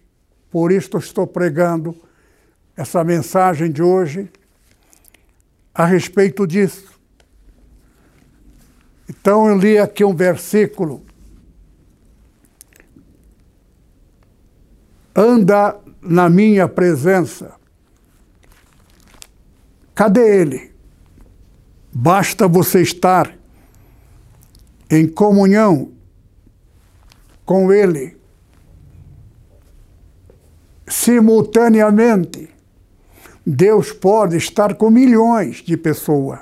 por 0.51 0.70
isso 0.70 0.99
estou 0.99 1.26
pregando 1.26 1.97
essa 2.76 3.03
mensagem 3.03 3.72
de 3.72 3.82
hoje 3.82 4.30
a 5.74 5.86
respeito 5.86 6.47
disso. 6.47 7.01
Então 9.09 9.49
eu 9.49 9.57
li 9.57 9.78
aqui 9.78 10.05
um 10.05 10.14
versículo. 10.14 11.03
Anda 15.16 15.80
na 16.03 16.28
minha 16.28 16.68
presença. 16.68 17.55
Cadê 19.95 20.43
ele? 20.43 20.74
Basta 21.91 22.47
você 22.47 22.82
estar 22.82 23.34
em 24.91 25.09
comunhão 25.09 25.93
com 27.47 27.72
ele 27.72 28.19
simultaneamente. 31.11 32.48
Deus 33.44 33.90
pode 33.90 34.36
estar 34.36 34.76
com 34.76 34.90
milhões 34.90 35.56
de 35.56 35.76
pessoas, 35.76 36.38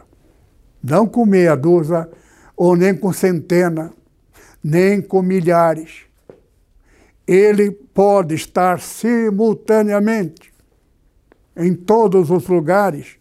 não 0.82 1.06
com 1.06 1.24
meia 1.24 1.56
dúzia, 1.56 2.06
ou 2.54 2.76
nem 2.76 2.94
com 2.94 3.10
centena, 3.10 3.94
nem 4.62 5.00
com 5.00 5.22
milhares. 5.22 6.02
Ele 7.26 7.70
pode 7.70 8.34
estar 8.34 8.78
simultaneamente 8.80 10.52
em 11.56 11.74
todos 11.74 12.30
os 12.30 12.46
lugares. 12.46 13.16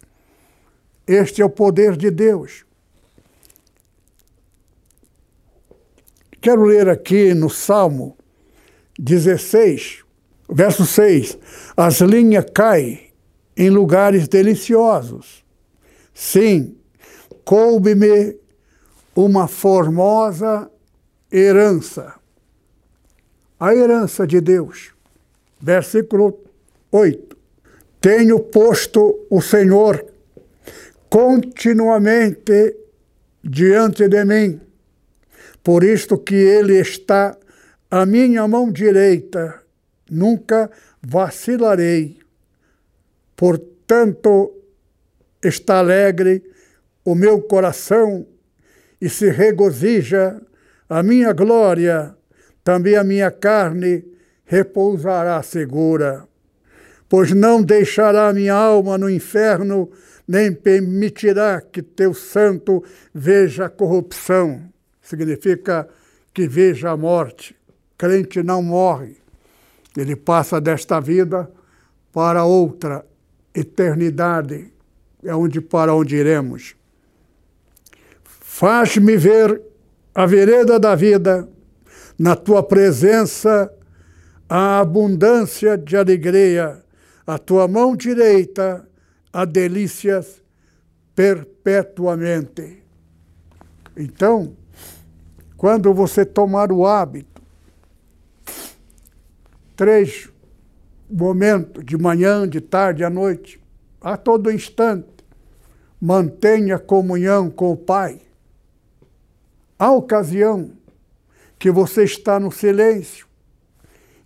Este 1.06 1.40
é 1.40 1.44
o 1.44 1.50
poder 1.50 1.96
de 1.96 2.10
Deus. 2.10 2.66
Quero 6.40 6.64
ler 6.64 6.88
aqui 6.90 7.32
no 7.32 7.48
Salmo 7.48 8.16
16, 8.98 10.04
verso 10.48 10.86
6. 10.86 11.38
As 11.76 12.00
linhas 12.00 12.46
caem 12.54 13.12
em 13.56 13.70
lugares 13.70 14.28
deliciosos. 14.28 15.44
Sim, 16.14 16.76
coube-me 17.44 18.36
uma 19.14 19.48
formosa 19.48 20.70
herança. 21.30 22.14
A 23.58 23.74
herança 23.74 24.26
de 24.26 24.40
Deus. 24.40 24.92
Versículo 25.60 26.38
8. 26.92 27.36
Tenho 28.00 28.38
posto 28.38 29.26
o 29.28 29.40
Senhor 29.42 30.04
continuamente 31.10 32.76
diante 33.42 34.08
de 34.08 34.24
mim, 34.24 34.60
por 35.64 35.82
isto 35.82 36.18
que 36.18 36.34
Ele 36.34 36.78
está 36.78 37.36
à 37.90 38.04
minha 38.04 38.46
mão 38.46 38.70
direita, 38.70 39.62
nunca 40.10 40.70
vacilarei. 41.02 42.18
Portanto, 43.36 44.52
está 45.42 45.78
alegre 45.78 46.42
o 47.04 47.14
meu 47.14 47.40
coração 47.40 48.26
e 49.00 49.08
se 49.08 49.30
regozija 49.30 50.40
a 50.88 51.02
minha 51.02 51.32
glória, 51.32 52.14
também 52.64 52.96
a 52.96 53.04
minha 53.04 53.30
carne 53.30 54.04
repousará 54.44 55.42
segura. 55.42 56.26
Pois 57.08 57.32
não 57.32 57.62
deixará 57.62 58.32
minha 58.32 58.54
alma 58.54 58.98
no 58.98 59.08
inferno, 59.08 59.90
nem 60.26 60.52
permitirá 60.52 61.60
que 61.60 61.80
teu 61.80 62.12
santo 62.12 62.84
veja 63.14 63.68
corrupção. 63.70 64.62
Significa 65.00 65.88
que 66.34 66.46
veja 66.46 66.90
a 66.90 66.96
morte. 66.96 67.56
Crente 67.96 68.42
não 68.42 68.62
morre. 68.62 69.16
Ele 70.00 70.16
passa 70.16 70.60
desta 70.60 71.00
vida 71.00 71.50
para 72.12 72.44
outra 72.44 73.04
eternidade. 73.54 74.72
É 75.24 75.34
onde 75.34 75.60
para 75.60 75.94
onde 75.94 76.16
iremos. 76.16 76.76
Faz-me 78.24 79.16
ver 79.16 79.60
a 80.14 80.26
vereda 80.26 80.78
da 80.78 80.94
vida, 80.94 81.48
na 82.18 82.34
tua 82.34 82.62
presença 82.62 83.72
a 84.48 84.80
abundância 84.80 85.76
de 85.76 85.96
alegria, 85.96 86.82
a 87.26 87.38
tua 87.38 87.68
mão 87.68 87.94
direita 87.94 88.88
a 89.32 89.44
delícias 89.44 90.42
perpetuamente. 91.14 92.82
Então, 93.96 94.56
quando 95.56 95.92
você 95.92 96.24
tomar 96.24 96.72
o 96.72 96.86
hábito, 96.86 97.37
três 99.78 100.28
momentos, 101.08 101.84
de 101.84 101.96
manhã, 101.96 102.48
de 102.48 102.60
tarde, 102.60 103.04
à 103.04 103.08
noite, 103.08 103.60
a 104.00 104.16
todo 104.16 104.50
instante, 104.50 105.06
mantenha 106.00 106.78
comunhão 106.80 107.48
com 107.48 107.70
o 107.70 107.76
Pai 107.76 108.20
a 109.78 109.92
ocasião 109.92 110.72
que 111.58 111.70
você 111.70 112.02
está 112.02 112.40
no 112.40 112.50
silêncio 112.50 113.28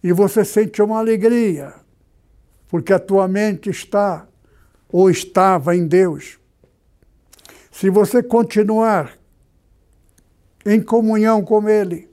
e 0.02 0.10
você 0.12 0.44
sente 0.44 0.80
uma 0.80 0.98
alegria, 0.98 1.74
porque 2.68 2.92
a 2.92 2.98
tua 2.98 3.28
mente 3.28 3.68
está 3.68 4.26
ou 4.90 5.10
estava 5.10 5.76
em 5.76 5.86
Deus. 5.86 6.38
Se 7.70 7.90
você 7.90 8.22
continuar 8.22 9.18
em 10.64 10.80
comunhão 10.80 11.44
com 11.44 11.68
Ele, 11.68 12.08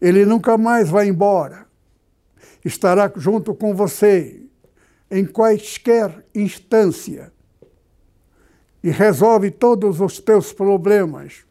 Ele 0.00 0.24
nunca 0.24 0.56
mais 0.56 0.88
vai 0.88 1.08
embora. 1.08 1.69
Estará 2.64 3.10
junto 3.16 3.54
com 3.54 3.74
você 3.74 4.42
em 5.10 5.24
quaisquer 5.24 6.24
instância 6.34 7.32
e 8.82 8.90
resolve 8.90 9.50
todos 9.50 10.00
os 10.00 10.18
teus 10.20 10.52
problemas 10.52 11.44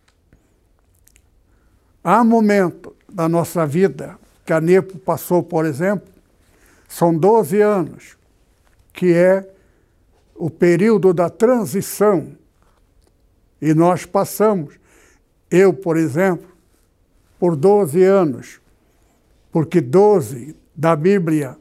Há 2.04 2.24
momentos 2.24 2.94
da 3.12 3.28
nossa 3.28 3.66
vida, 3.66 4.18
que 4.46 4.54
a 4.54 4.62
NEPO 4.62 4.98
passou, 5.00 5.44
por 5.44 5.66
exemplo, 5.66 6.08
são 6.88 7.16
12 7.16 7.62
anos, 7.62 8.18
que 8.94 9.14
é 9.14 9.48
o 10.36 10.50
período 10.50 11.14
da 11.14 11.30
transição. 11.30 12.32
E 13.62 13.74
nós 13.74 14.06
passamos, 14.06 14.76
eu, 15.52 15.74
por 15.74 15.98
exemplo, 15.98 16.50
por 17.38 17.56
12 17.56 18.02
anos, 18.02 18.62
porque 19.52 19.82
12 19.82 20.56
da 20.80 20.96
Bíblia 20.96 21.58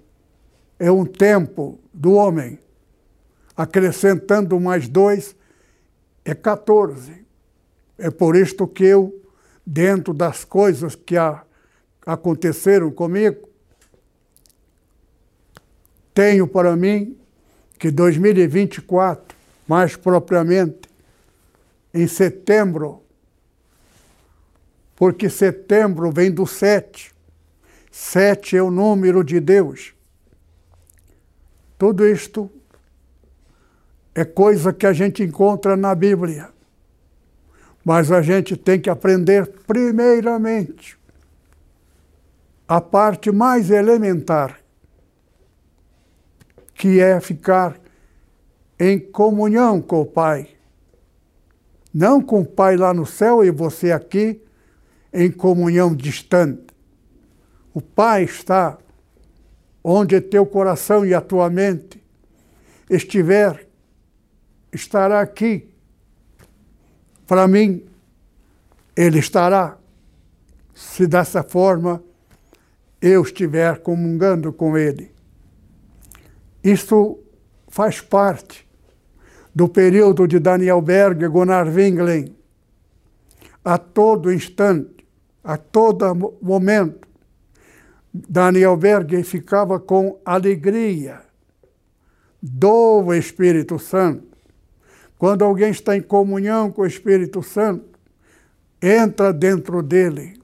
é 0.78 0.92
um 0.92 1.04
tempo 1.04 1.80
do 1.92 2.12
homem, 2.12 2.56
acrescentando 3.56 4.60
mais 4.60 4.86
dois 4.86 5.34
é 6.24 6.36
14. 6.36 7.26
É 7.98 8.12
por 8.12 8.36
isto 8.36 8.64
que 8.68 8.84
eu 8.84 9.20
dentro 9.66 10.14
das 10.14 10.44
coisas 10.44 10.94
que 10.94 11.16
a, 11.16 11.42
aconteceram 12.06 12.92
comigo, 12.92 13.48
tenho 16.14 16.46
para 16.46 16.76
mim 16.76 17.18
que 17.76 17.90
2024, 17.90 19.36
mais 19.66 19.96
propriamente, 19.96 20.88
em 21.92 22.06
setembro, 22.06 23.02
porque 24.94 25.28
setembro 25.28 26.12
vem 26.12 26.30
do 26.30 26.46
sete. 26.46 27.17
Sete 27.90 28.56
é 28.56 28.62
o 28.62 28.70
número 28.70 29.24
de 29.24 29.40
Deus. 29.40 29.94
Tudo 31.78 32.06
isto 32.06 32.50
é 34.14 34.24
coisa 34.24 34.72
que 34.72 34.86
a 34.86 34.92
gente 34.92 35.22
encontra 35.22 35.76
na 35.76 35.94
Bíblia. 35.94 36.50
Mas 37.84 38.10
a 38.10 38.20
gente 38.20 38.56
tem 38.56 38.80
que 38.80 38.90
aprender, 38.90 39.46
primeiramente, 39.66 40.98
a 42.66 42.80
parte 42.80 43.30
mais 43.30 43.70
elementar, 43.70 44.60
que 46.74 47.00
é 47.00 47.18
ficar 47.20 47.80
em 48.78 48.98
comunhão 48.98 49.80
com 49.80 50.02
o 50.02 50.06
Pai. 50.06 50.48
Não 51.94 52.20
com 52.20 52.42
o 52.42 52.46
Pai 52.46 52.76
lá 52.76 52.92
no 52.92 53.06
céu 53.06 53.44
e 53.44 53.50
você 53.50 53.90
aqui 53.90 54.42
em 55.12 55.30
comunhão 55.30 55.94
distante. 55.94 56.67
O 57.78 57.80
Pai 57.80 58.24
está 58.24 58.76
onde 59.84 60.20
teu 60.20 60.44
coração 60.44 61.06
e 61.06 61.14
a 61.14 61.20
tua 61.20 61.48
mente 61.48 62.02
estiver, 62.90 63.68
estará 64.72 65.20
aqui 65.20 65.72
para 67.24 67.46
mim, 67.46 67.86
ele 68.96 69.20
estará. 69.20 69.78
Se 70.74 71.06
dessa 71.06 71.44
forma 71.44 72.02
eu 73.00 73.22
estiver 73.22 73.78
comungando 73.78 74.52
com 74.52 74.76
ele. 74.76 75.14
Isto 76.64 77.20
faz 77.68 78.00
parte 78.00 78.68
do 79.54 79.68
período 79.68 80.26
de 80.26 80.40
Daniel 80.40 80.82
Berg 80.82 81.22
e 81.22 81.28
Gunnar 81.28 81.68
Winglen. 81.68 82.34
A 83.64 83.78
todo 83.78 84.32
instante, 84.32 85.06
a 85.44 85.56
todo 85.56 86.36
momento, 86.42 87.07
Daniel 88.12 88.76
Berg 88.76 89.22
ficava 89.22 89.78
com 89.78 90.18
alegria 90.24 91.20
do 92.42 93.12
Espírito 93.14 93.78
Santo. 93.78 94.26
Quando 95.18 95.44
alguém 95.44 95.70
está 95.70 95.96
em 95.96 96.00
comunhão 96.00 96.70
com 96.70 96.82
o 96.82 96.86
Espírito 96.86 97.42
Santo, 97.42 97.98
entra 98.80 99.32
dentro 99.32 99.82
dele. 99.82 100.40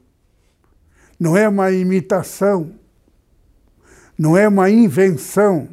Não 1.19 1.37
é 1.37 1.49
uma 1.49 1.71
imitação, 1.71 2.73
não 4.19 4.37
é 4.37 4.49
uma 4.49 4.69
invenção, 4.69 5.69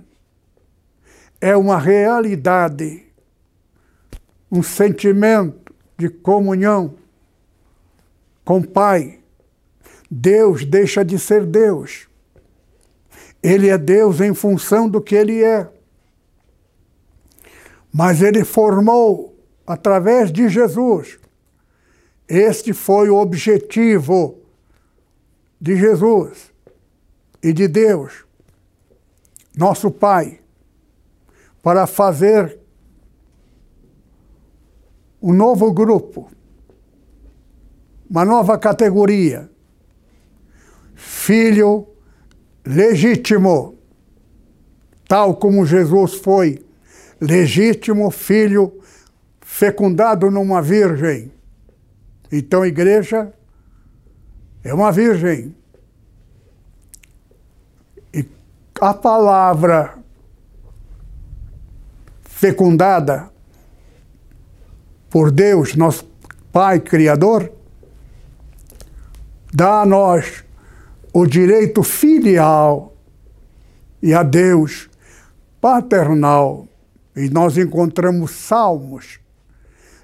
é 1.40 1.58
uma 1.58 1.80
realidade, 1.80 3.04
um 4.52 4.62
sentimento 4.62 5.74
de 5.98 6.10
comunhão 6.10 6.96
com 8.46 8.60
o 8.60 8.68
Pai. 8.68 9.21
Deus 10.14 10.66
deixa 10.66 11.06
de 11.06 11.18
ser 11.18 11.46
Deus. 11.46 12.10
Ele 13.42 13.70
é 13.70 13.78
Deus 13.78 14.20
em 14.20 14.34
função 14.34 14.90
do 14.90 15.02
que 15.02 15.16
ele 15.16 15.42
é. 15.42 15.72
Mas 17.94 18.22
ele 18.22 18.44
formou 18.44 19.34
através 19.66 20.30
de 20.30 20.50
Jesus. 20.50 21.18
Este 22.28 22.74
foi 22.74 23.10
o 23.10 23.16
objetivo 23.16 24.38
de 25.60 25.78
Jesus 25.78 26.52
e 27.42 27.54
de 27.54 27.68
Deus, 27.68 28.26
nosso 29.56 29.90
Pai, 29.90 30.40
para 31.64 31.88
fazer 31.88 32.60
um 35.22 35.34
novo 35.34 35.72
grupo, 35.72 36.32
uma 38.10 38.26
nova 38.26 38.58
categoria. 38.58 39.50
Filho 41.04 41.88
legítimo, 42.64 43.76
tal 45.08 45.36
como 45.36 45.66
Jesus 45.66 46.14
foi 46.14 46.64
legítimo 47.20 48.12
filho 48.12 48.80
fecundado 49.42 50.30
numa 50.30 50.62
virgem. 50.62 51.32
Então, 52.32 52.62
a 52.62 52.68
igreja 52.68 53.34
é 54.64 54.72
uma 54.72 54.92
virgem. 54.92 55.56
E 58.14 58.24
a 58.80 58.94
palavra 58.94 59.98
fecundada 62.22 63.32
por 65.10 65.32
Deus, 65.32 65.76
nosso 65.76 66.08
Pai 66.52 66.80
Criador, 66.80 67.52
dá 69.52 69.82
a 69.82 69.86
nós 69.86 70.44
o 71.14 71.26
direito 71.26 71.84
filial 71.84 72.96
e 74.02 74.14
a 74.14 74.24
Deus 74.24 74.90
paternal. 75.60 76.68
E 77.16 77.30
nós 77.30 77.58
encontramos 77.58 78.32
salmos 78.32 79.20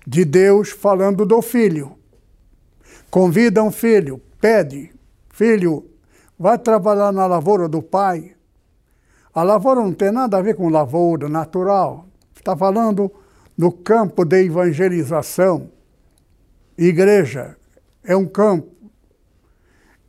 de 0.05 0.25
Deus 0.25 0.69
falando 0.69 1.25
do 1.25 1.41
filho. 1.41 1.97
Convida 3.09 3.63
um 3.63 3.71
filho, 3.71 4.21
pede, 4.41 4.93
filho, 5.29 5.85
vai 6.37 6.57
trabalhar 6.57 7.13
na 7.13 7.25
lavoura 7.25 7.69
do 7.69 7.81
pai. 7.81 8.35
A 9.33 9.43
lavoura 9.43 9.81
não 9.81 9.93
tem 9.93 10.11
nada 10.11 10.37
a 10.37 10.41
ver 10.41 10.55
com 10.55 10.67
lavoura 10.67 11.29
natural. 11.29 12.05
Está 12.35 12.55
falando 12.55 13.11
no 13.57 13.71
campo 13.71 14.25
de 14.25 14.43
evangelização. 14.43 15.69
Igreja 16.77 17.55
é 18.03 18.15
um 18.15 18.25
campo. 18.25 18.75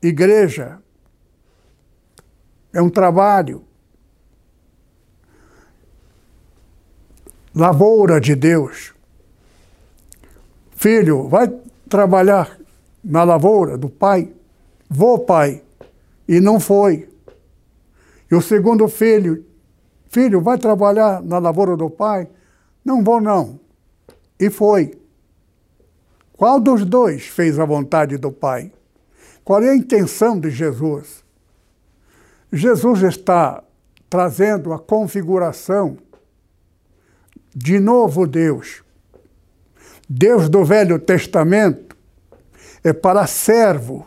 Igreja 0.02 0.80
é 2.72 2.80
um 2.82 2.90
trabalho. 2.90 3.68
lavoura 7.58 8.20
de 8.20 8.36
Deus. 8.36 8.94
Filho, 10.70 11.26
vai 11.26 11.48
trabalhar 11.88 12.56
na 13.02 13.24
lavoura 13.24 13.76
do 13.76 13.88
pai? 13.88 14.32
Vou, 14.88 15.18
pai. 15.18 15.60
E 16.28 16.38
não 16.38 16.60
foi. 16.60 17.08
E 18.30 18.34
o 18.36 18.40
segundo 18.40 18.86
filho, 18.86 19.44
filho, 20.08 20.40
vai 20.40 20.56
trabalhar 20.56 21.20
na 21.20 21.38
lavoura 21.38 21.76
do 21.76 21.90
pai? 21.90 22.28
Não 22.84 23.02
vou, 23.02 23.20
não. 23.20 23.58
E 24.38 24.48
foi. 24.50 24.96
Qual 26.34 26.60
dos 26.60 26.84
dois 26.84 27.26
fez 27.26 27.58
a 27.58 27.64
vontade 27.64 28.16
do 28.16 28.30
pai? 28.30 28.70
Qual 29.42 29.60
é 29.60 29.70
a 29.70 29.76
intenção 29.76 30.38
de 30.38 30.50
Jesus? 30.50 31.24
Jesus 32.52 33.02
está 33.02 33.62
trazendo 34.08 34.72
a 34.72 34.78
configuração 34.78 35.98
de 37.54 37.78
novo 37.78 38.26
Deus. 38.26 38.82
Deus 40.08 40.48
do 40.48 40.64
Velho 40.64 40.98
Testamento 40.98 41.96
é 42.82 42.92
para 42.92 43.26
servo, 43.26 44.06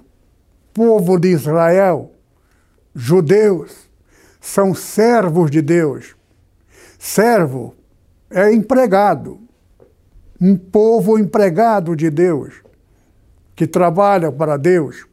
povo 0.74 1.20
de 1.20 1.28
Israel, 1.28 2.12
judeus, 2.96 3.90
são 4.40 4.74
servos 4.74 5.52
de 5.52 5.62
Deus. 5.62 6.16
Servo 6.98 7.76
é 8.30 8.52
empregado, 8.52 9.40
um 10.40 10.56
povo 10.58 11.20
empregado 11.20 11.96
de 11.96 12.10
Deus, 12.10 12.64
que 13.56 13.68
trabalha 13.68 14.32
para 14.32 14.58
Deus. 14.58 15.06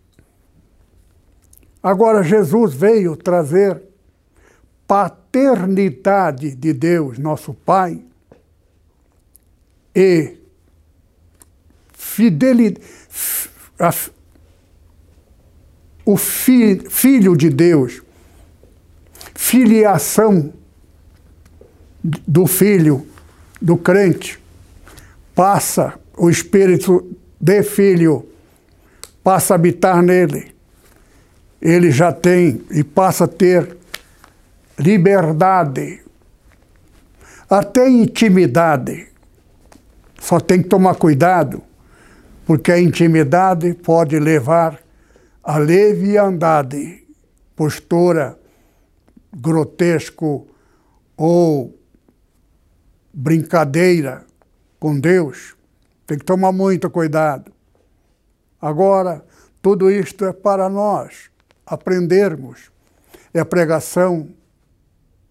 Agora, 1.83 2.23
Jesus 2.23 2.75
veio 2.75 3.17
trazer 3.17 3.81
paternidade 4.87 6.55
de 6.55 6.73
Deus, 6.73 7.19
nosso 7.19 7.53
Pai, 7.53 8.03
e 9.95 10.37
fidelidade, 11.93 12.87
o 16.05 16.17
fi, 16.17 16.81
Filho 16.89 17.37
de 17.37 17.51
Deus, 17.51 18.03
filiação 19.35 20.53
do 22.03 22.47
Filho, 22.47 23.07
do 23.61 23.77
crente, 23.77 24.39
passa 25.35 25.99
o 26.17 26.31
Espírito 26.31 27.17
de 27.41 27.63
Filho, 27.63 28.27
passa 29.23 29.55
a 29.55 29.57
habitar 29.57 30.03
nele. 30.03 30.58
Ele 31.61 31.91
já 31.91 32.13
tem 32.13 32.63
e 32.71 32.85
passa 32.85 33.25
a 33.25 33.29
ter 33.29 33.77
liberdade, 34.79 36.03
até 37.51 37.89
intimidade 37.89 39.09
só 40.21 40.39
tem 40.39 40.63
que 40.63 40.69
tomar 40.69 40.95
cuidado, 40.97 41.63
porque 42.45 42.71
a 42.71 42.79
intimidade 42.79 43.73
pode 43.75 44.19
levar 44.19 44.79
a 45.43 45.57
leviandade, 45.57 47.07
postura 47.57 48.39
grotesco 49.35 50.47
ou 51.17 51.79
brincadeira 53.13 54.25
com 54.79 54.99
Deus. 54.99 55.57
Tem 56.07 56.19
que 56.19 56.25
tomar 56.25 56.53
muito 56.53 56.91
cuidado. 56.91 57.53
Agora, 58.61 59.25
tudo 59.63 59.91
isto 59.91 60.25
é 60.25 60.33
para 60.33 60.69
nós 60.69 61.31
aprendermos. 61.69 62.71
É 63.33 63.41
a 63.41 63.45
pregação 63.45 64.29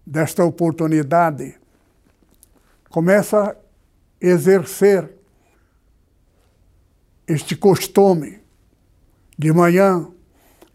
desta 0.06 0.44
oportunidade. 0.44 1.56
Começa 2.88 3.56
exercer 4.20 5.10
este 7.26 7.54
costume 7.54 8.40
de 9.38 9.52
manhã, 9.52 10.08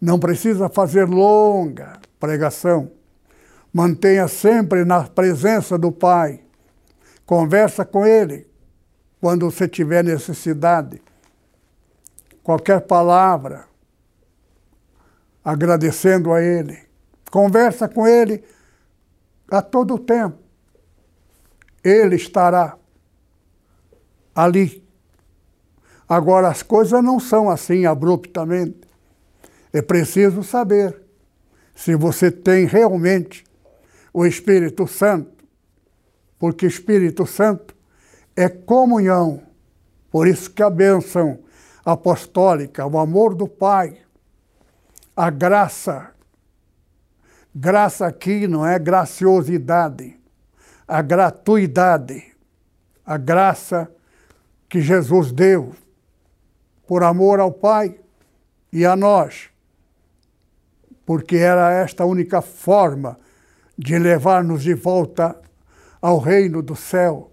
não 0.00 0.18
precisa 0.18 0.68
fazer 0.68 1.08
longa 1.08 2.00
pregação. 2.18 2.90
Mantenha 3.72 4.28
sempre 4.28 4.84
na 4.84 5.02
presença 5.02 5.76
do 5.76 5.90
Pai. 5.90 6.40
Conversa 7.26 7.84
com 7.84 8.06
Ele 8.06 8.46
quando 9.20 9.50
você 9.50 9.66
tiver 9.66 10.04
necessidade. 10.04 11.02
Qualquer 12.42 12.82
palavra, 12.82 13.66
agradecendo 15.44 16.32
a 16.32 16.42
Ele. 16.42 16.78
Conversa 17.30 17.88
com 17.88 18.06
Ele 18.06 18.42
a 19.50 19.60
todo 19.60 19.98
tempo. 19.98 20.38
Ele 21.82 22.16
estará 22.16 22.78
ali. 24.34 24.82
Agora, 26.08 26.48
as 26.48 26.62
coisas 26.62 27.02
não 27.02 27.20
são 27.20 27.50
assim 27.50 27.84
abruptamente. 27.84 28.80
É 29.72 29.82
preciso 29.82 30.42
saber 30.42 31.02
se 31.74 31.94
você 31.96 32.30
tem 32.30 32.66
realmente 32.66 33.44
o 34.12 34.24
Espírito 34.24 34.86
Santo, 34.86 35.44
porque 36.38 36.66
Espírito 36.66 37.26
Santo 37.26 37.74
é 38.36 38.48
comunhão. 38.48 39.42
Por 40.10 40.28
isso 40.28 40.50
que 40.50 40.62
a 40.62 40.70
bênção 40.70 41.40
apostólica, 41.84 42.86
o 42.86 42.98
amor 42.98 43.34
do 43.34 43.48
Pai, 43.48 43.98
a 45.16 45.30
graça, 45.30 46.10
graça 47.54 48.06
aqui 48.06 48.48
não 48.48 48.66
é 48.66 48.78
graciosidade, 48.78 50.18
a 50.86 51.00
gratuidade, 51.00 52.32
a 53.06 53.16
graça 53.16 53.90
que 54.68 54.80
Jesus 54.80 55.30
deu 55.30 55.74
por 56.86 57.02
amor 57.02 57.40
ao 57.40 57.52
Pai 57.52 57.98
e 58.72 58.84
a 58.84 58.96
nós, 58.96 59.50
porque 61.06 61.36
era 61.36 61.72
esta 61.72 62.02
a 62.02 62.06
única 62.06 62.42
forma 62.42 63.18
de 63.78 63.98
levar-nos 63.98 64.62
de 64.62 64.74
volta 64.74 65.40
ao 66.00 66.18
reino 66.18 66.60
do 66.62 66.74
céu, 66.74 67.32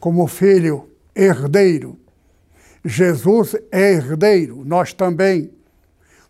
como 0.00 0.26
filho 0.26 0.90
herdeiro. 1.14 1.98
Jesus 2.84 3.56
é 3.72 3.92
herdeiro, 3.92 4.64
nós 4.64 4.92
também, 4.92 5.55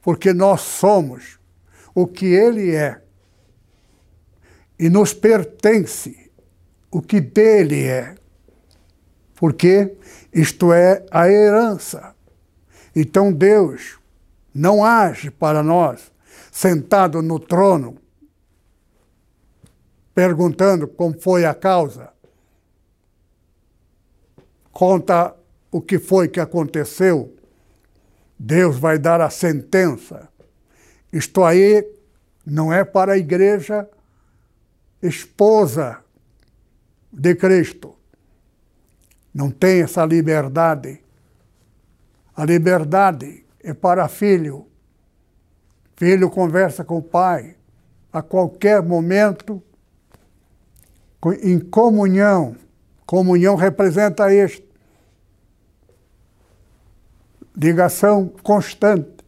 porque 0.06 0.32
nós 0.32 0.60
somos 0.60 1.36
o 1.92 2.06
que 2.06 2.26
ele 2.26 2.72
é 2.72 3.02
e 4.78 4.88
nos 4.88 5.12
pertence 5.12 6.30
o 6.92 7.02
que 7.02 7.20
dele 7.20 7.82
é, 7.86 8.14
porque 9.34 9.96
isto 10.32 10.72
é 10.72 11.04
a 11.10 11.28
herança. 11.28 12.14
Então 12.94 13.32
Deus 13.32 13.98
não 14.54 14.84
age 14.84 15.28
para 15.28 15.60
nós 15.60 16.12
sentado 16.52 17.20
no 17.20 17.40
trono, 17.40 17.98
perguntando 20.14 20.86
como 20.86 21.20
foi 21.20 21.44
a 21.44 21.52
causa. 21.52 22.12
Conta 24.70 25.34
o 25.72 25.80
que 25.80 25.98
foi 25.98 26.28
que 26.28 26.38
aconteceu. 26.38 27.35
Deus 28.38 28.78
vai 28.78 28.98
dar 28.98 29.20
a 29.20 29.30
sentença. 29.30 30.28
Isto 31.12 31.44
aí 31.44 31.86
não 32.44 32.72
é 32.72 32.84
para 32.84 33.12
a 33.12 33.18
igreja 33.18 33.88
esposa 35.02 35.98
de 37.12 37.34
Cristo. 37.34 37.94
Não 39.32 39.50
tem 39.50 39.82
essa 39.82 40.04
liberdade. 40.04 41.00
A 42.34 42.44
liberdade 42.44 43.44
é 43.62 43.72
para 43.72 44.08
filho. 44.08 44.66
Filho 45.96 46.30
conversa 46.30 46.84
com 46.84 46.98
o 46.98 47.02
pai 47.02 47.56
a 48.12 48.22
qualquer 48.22 48.82
momento, 48.82 49.62
em 51.42 51.58
comunhão. 51.58 52.56
Comunhão 53.04 53.56
representa 53.56 54.32
isto. 54.32 54.65
Ligação 57.56 58.28
constante, 58.42 59.24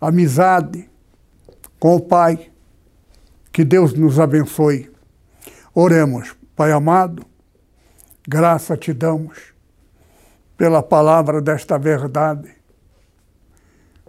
amizade 0.00 0.88
com 1.80 1.96
o 1.96 2.00
Pai. 2.00 2.50
Que 3.52 3.64
Deus 3.64 3.92
nos 3.92 4.20
abençoe. 4.20 4.88
Oremos, 5.74 6.36
Pai 6.54 6.70
amado, 6.70 7.24
graça 8.28 8.76
te 8.76 8.92
damos 8.92 9.52
pela 10.56 10.82
palavra 10.82 11.40
desta 11.40 11.76
verdade. 11.76 12.54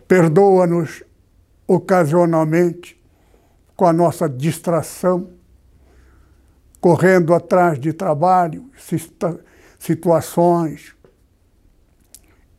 Perdoa-nos 0.08 1.04
ocasionalmente 1.66 3.02
com 3.76 3.86
a 3.86 3.94
nossa 3.94 4.30
distração, 4.30 5.32
correndo 6.80 7.34
atrás 7.34 7.80
de 7.80 7.94
trabalho, 7.94 8.70
situações, 9.80 10.94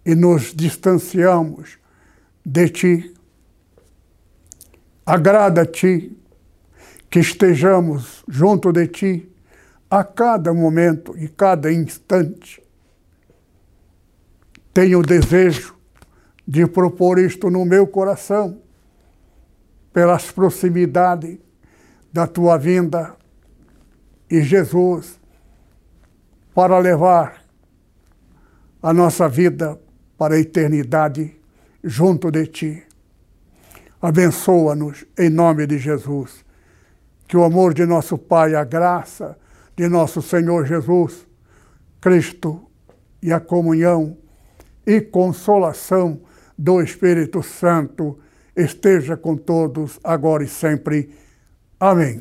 e 0.05 0.15
nos 0.15 0.55
distanciamos 0.55 1.79
de 2.45 2.69
Ti. 2.69 3.15
Agrada-te 5.07 6.17
que 7.09 7.21
estejamos 7.21 8.25
junto 8.29 8.73
de 8.73 8.87
Ti 8.89 9.33
a 9.91 10.03
cada 10.05 10.53
momento 10.53 11.17
e 11.17 11.29
cada 11.29 11.73
instante. 11.73 12.63
Tenho 14.73 15.01
o 15.01 15.03
desejo 15.03 15.77
de 16.49 16.67
propor 16.67 17.19
isto 17.19 17.51
no 17.51 17.65
meu 17.65 17.87
coração, 17.87 18.59
pelas 19.93 20.31
proximidades 20.31 21.39
da 22.13 22.27
Tua 22.27 22.57
vinda 22.57 23.15
e 24.31 24.41
Jesus, 24.43 25.21
para 26.55 26.79
levar 26.79 27.45
a 28.83 28.93
nossa 28.93 29.29
vida 29.29 29.79
para 30.17 30.35
a 30.35 30.41
eternidade 30.41 31.37
junto 31.83 32.31
de 32.31 32.47
Ti. 32.47 32.83
Abençoa-nos 34.01 35.05
em 35.19 35.31
nome 35.31 35.67
de 35.67 35.79
Jesus. 35.79 36.45
Que 37.27 37.37
o 37.37 37.45
amor 37.45 37.73
de 37.73 37.87
nosso 37.87 38.19
Pai, 38.19 38.55
a 38.55 38.65
graça 38.65 39.39
de 39.77 39.89
nosso 39.89 40.21
Senhor 40.21 40.67
Jesus 40.67 41.27
Cristo 42.03 42.61
e 43.23 43.33
a 43.33 43.39
comunhão 43.39 44.19
e 44.85 45.01
consolação 45.01 46.21
do 46.59 46.83
Espírito 46.83 47.43
Santo 47.43 48.19
esteja 48.57 49.17
com 49.17 49.37
todos 49.37 50.01
agora 50.03 50.43
e 50.43 50.49
sempre. 50.49 51.15
Amém. 51.79 52.21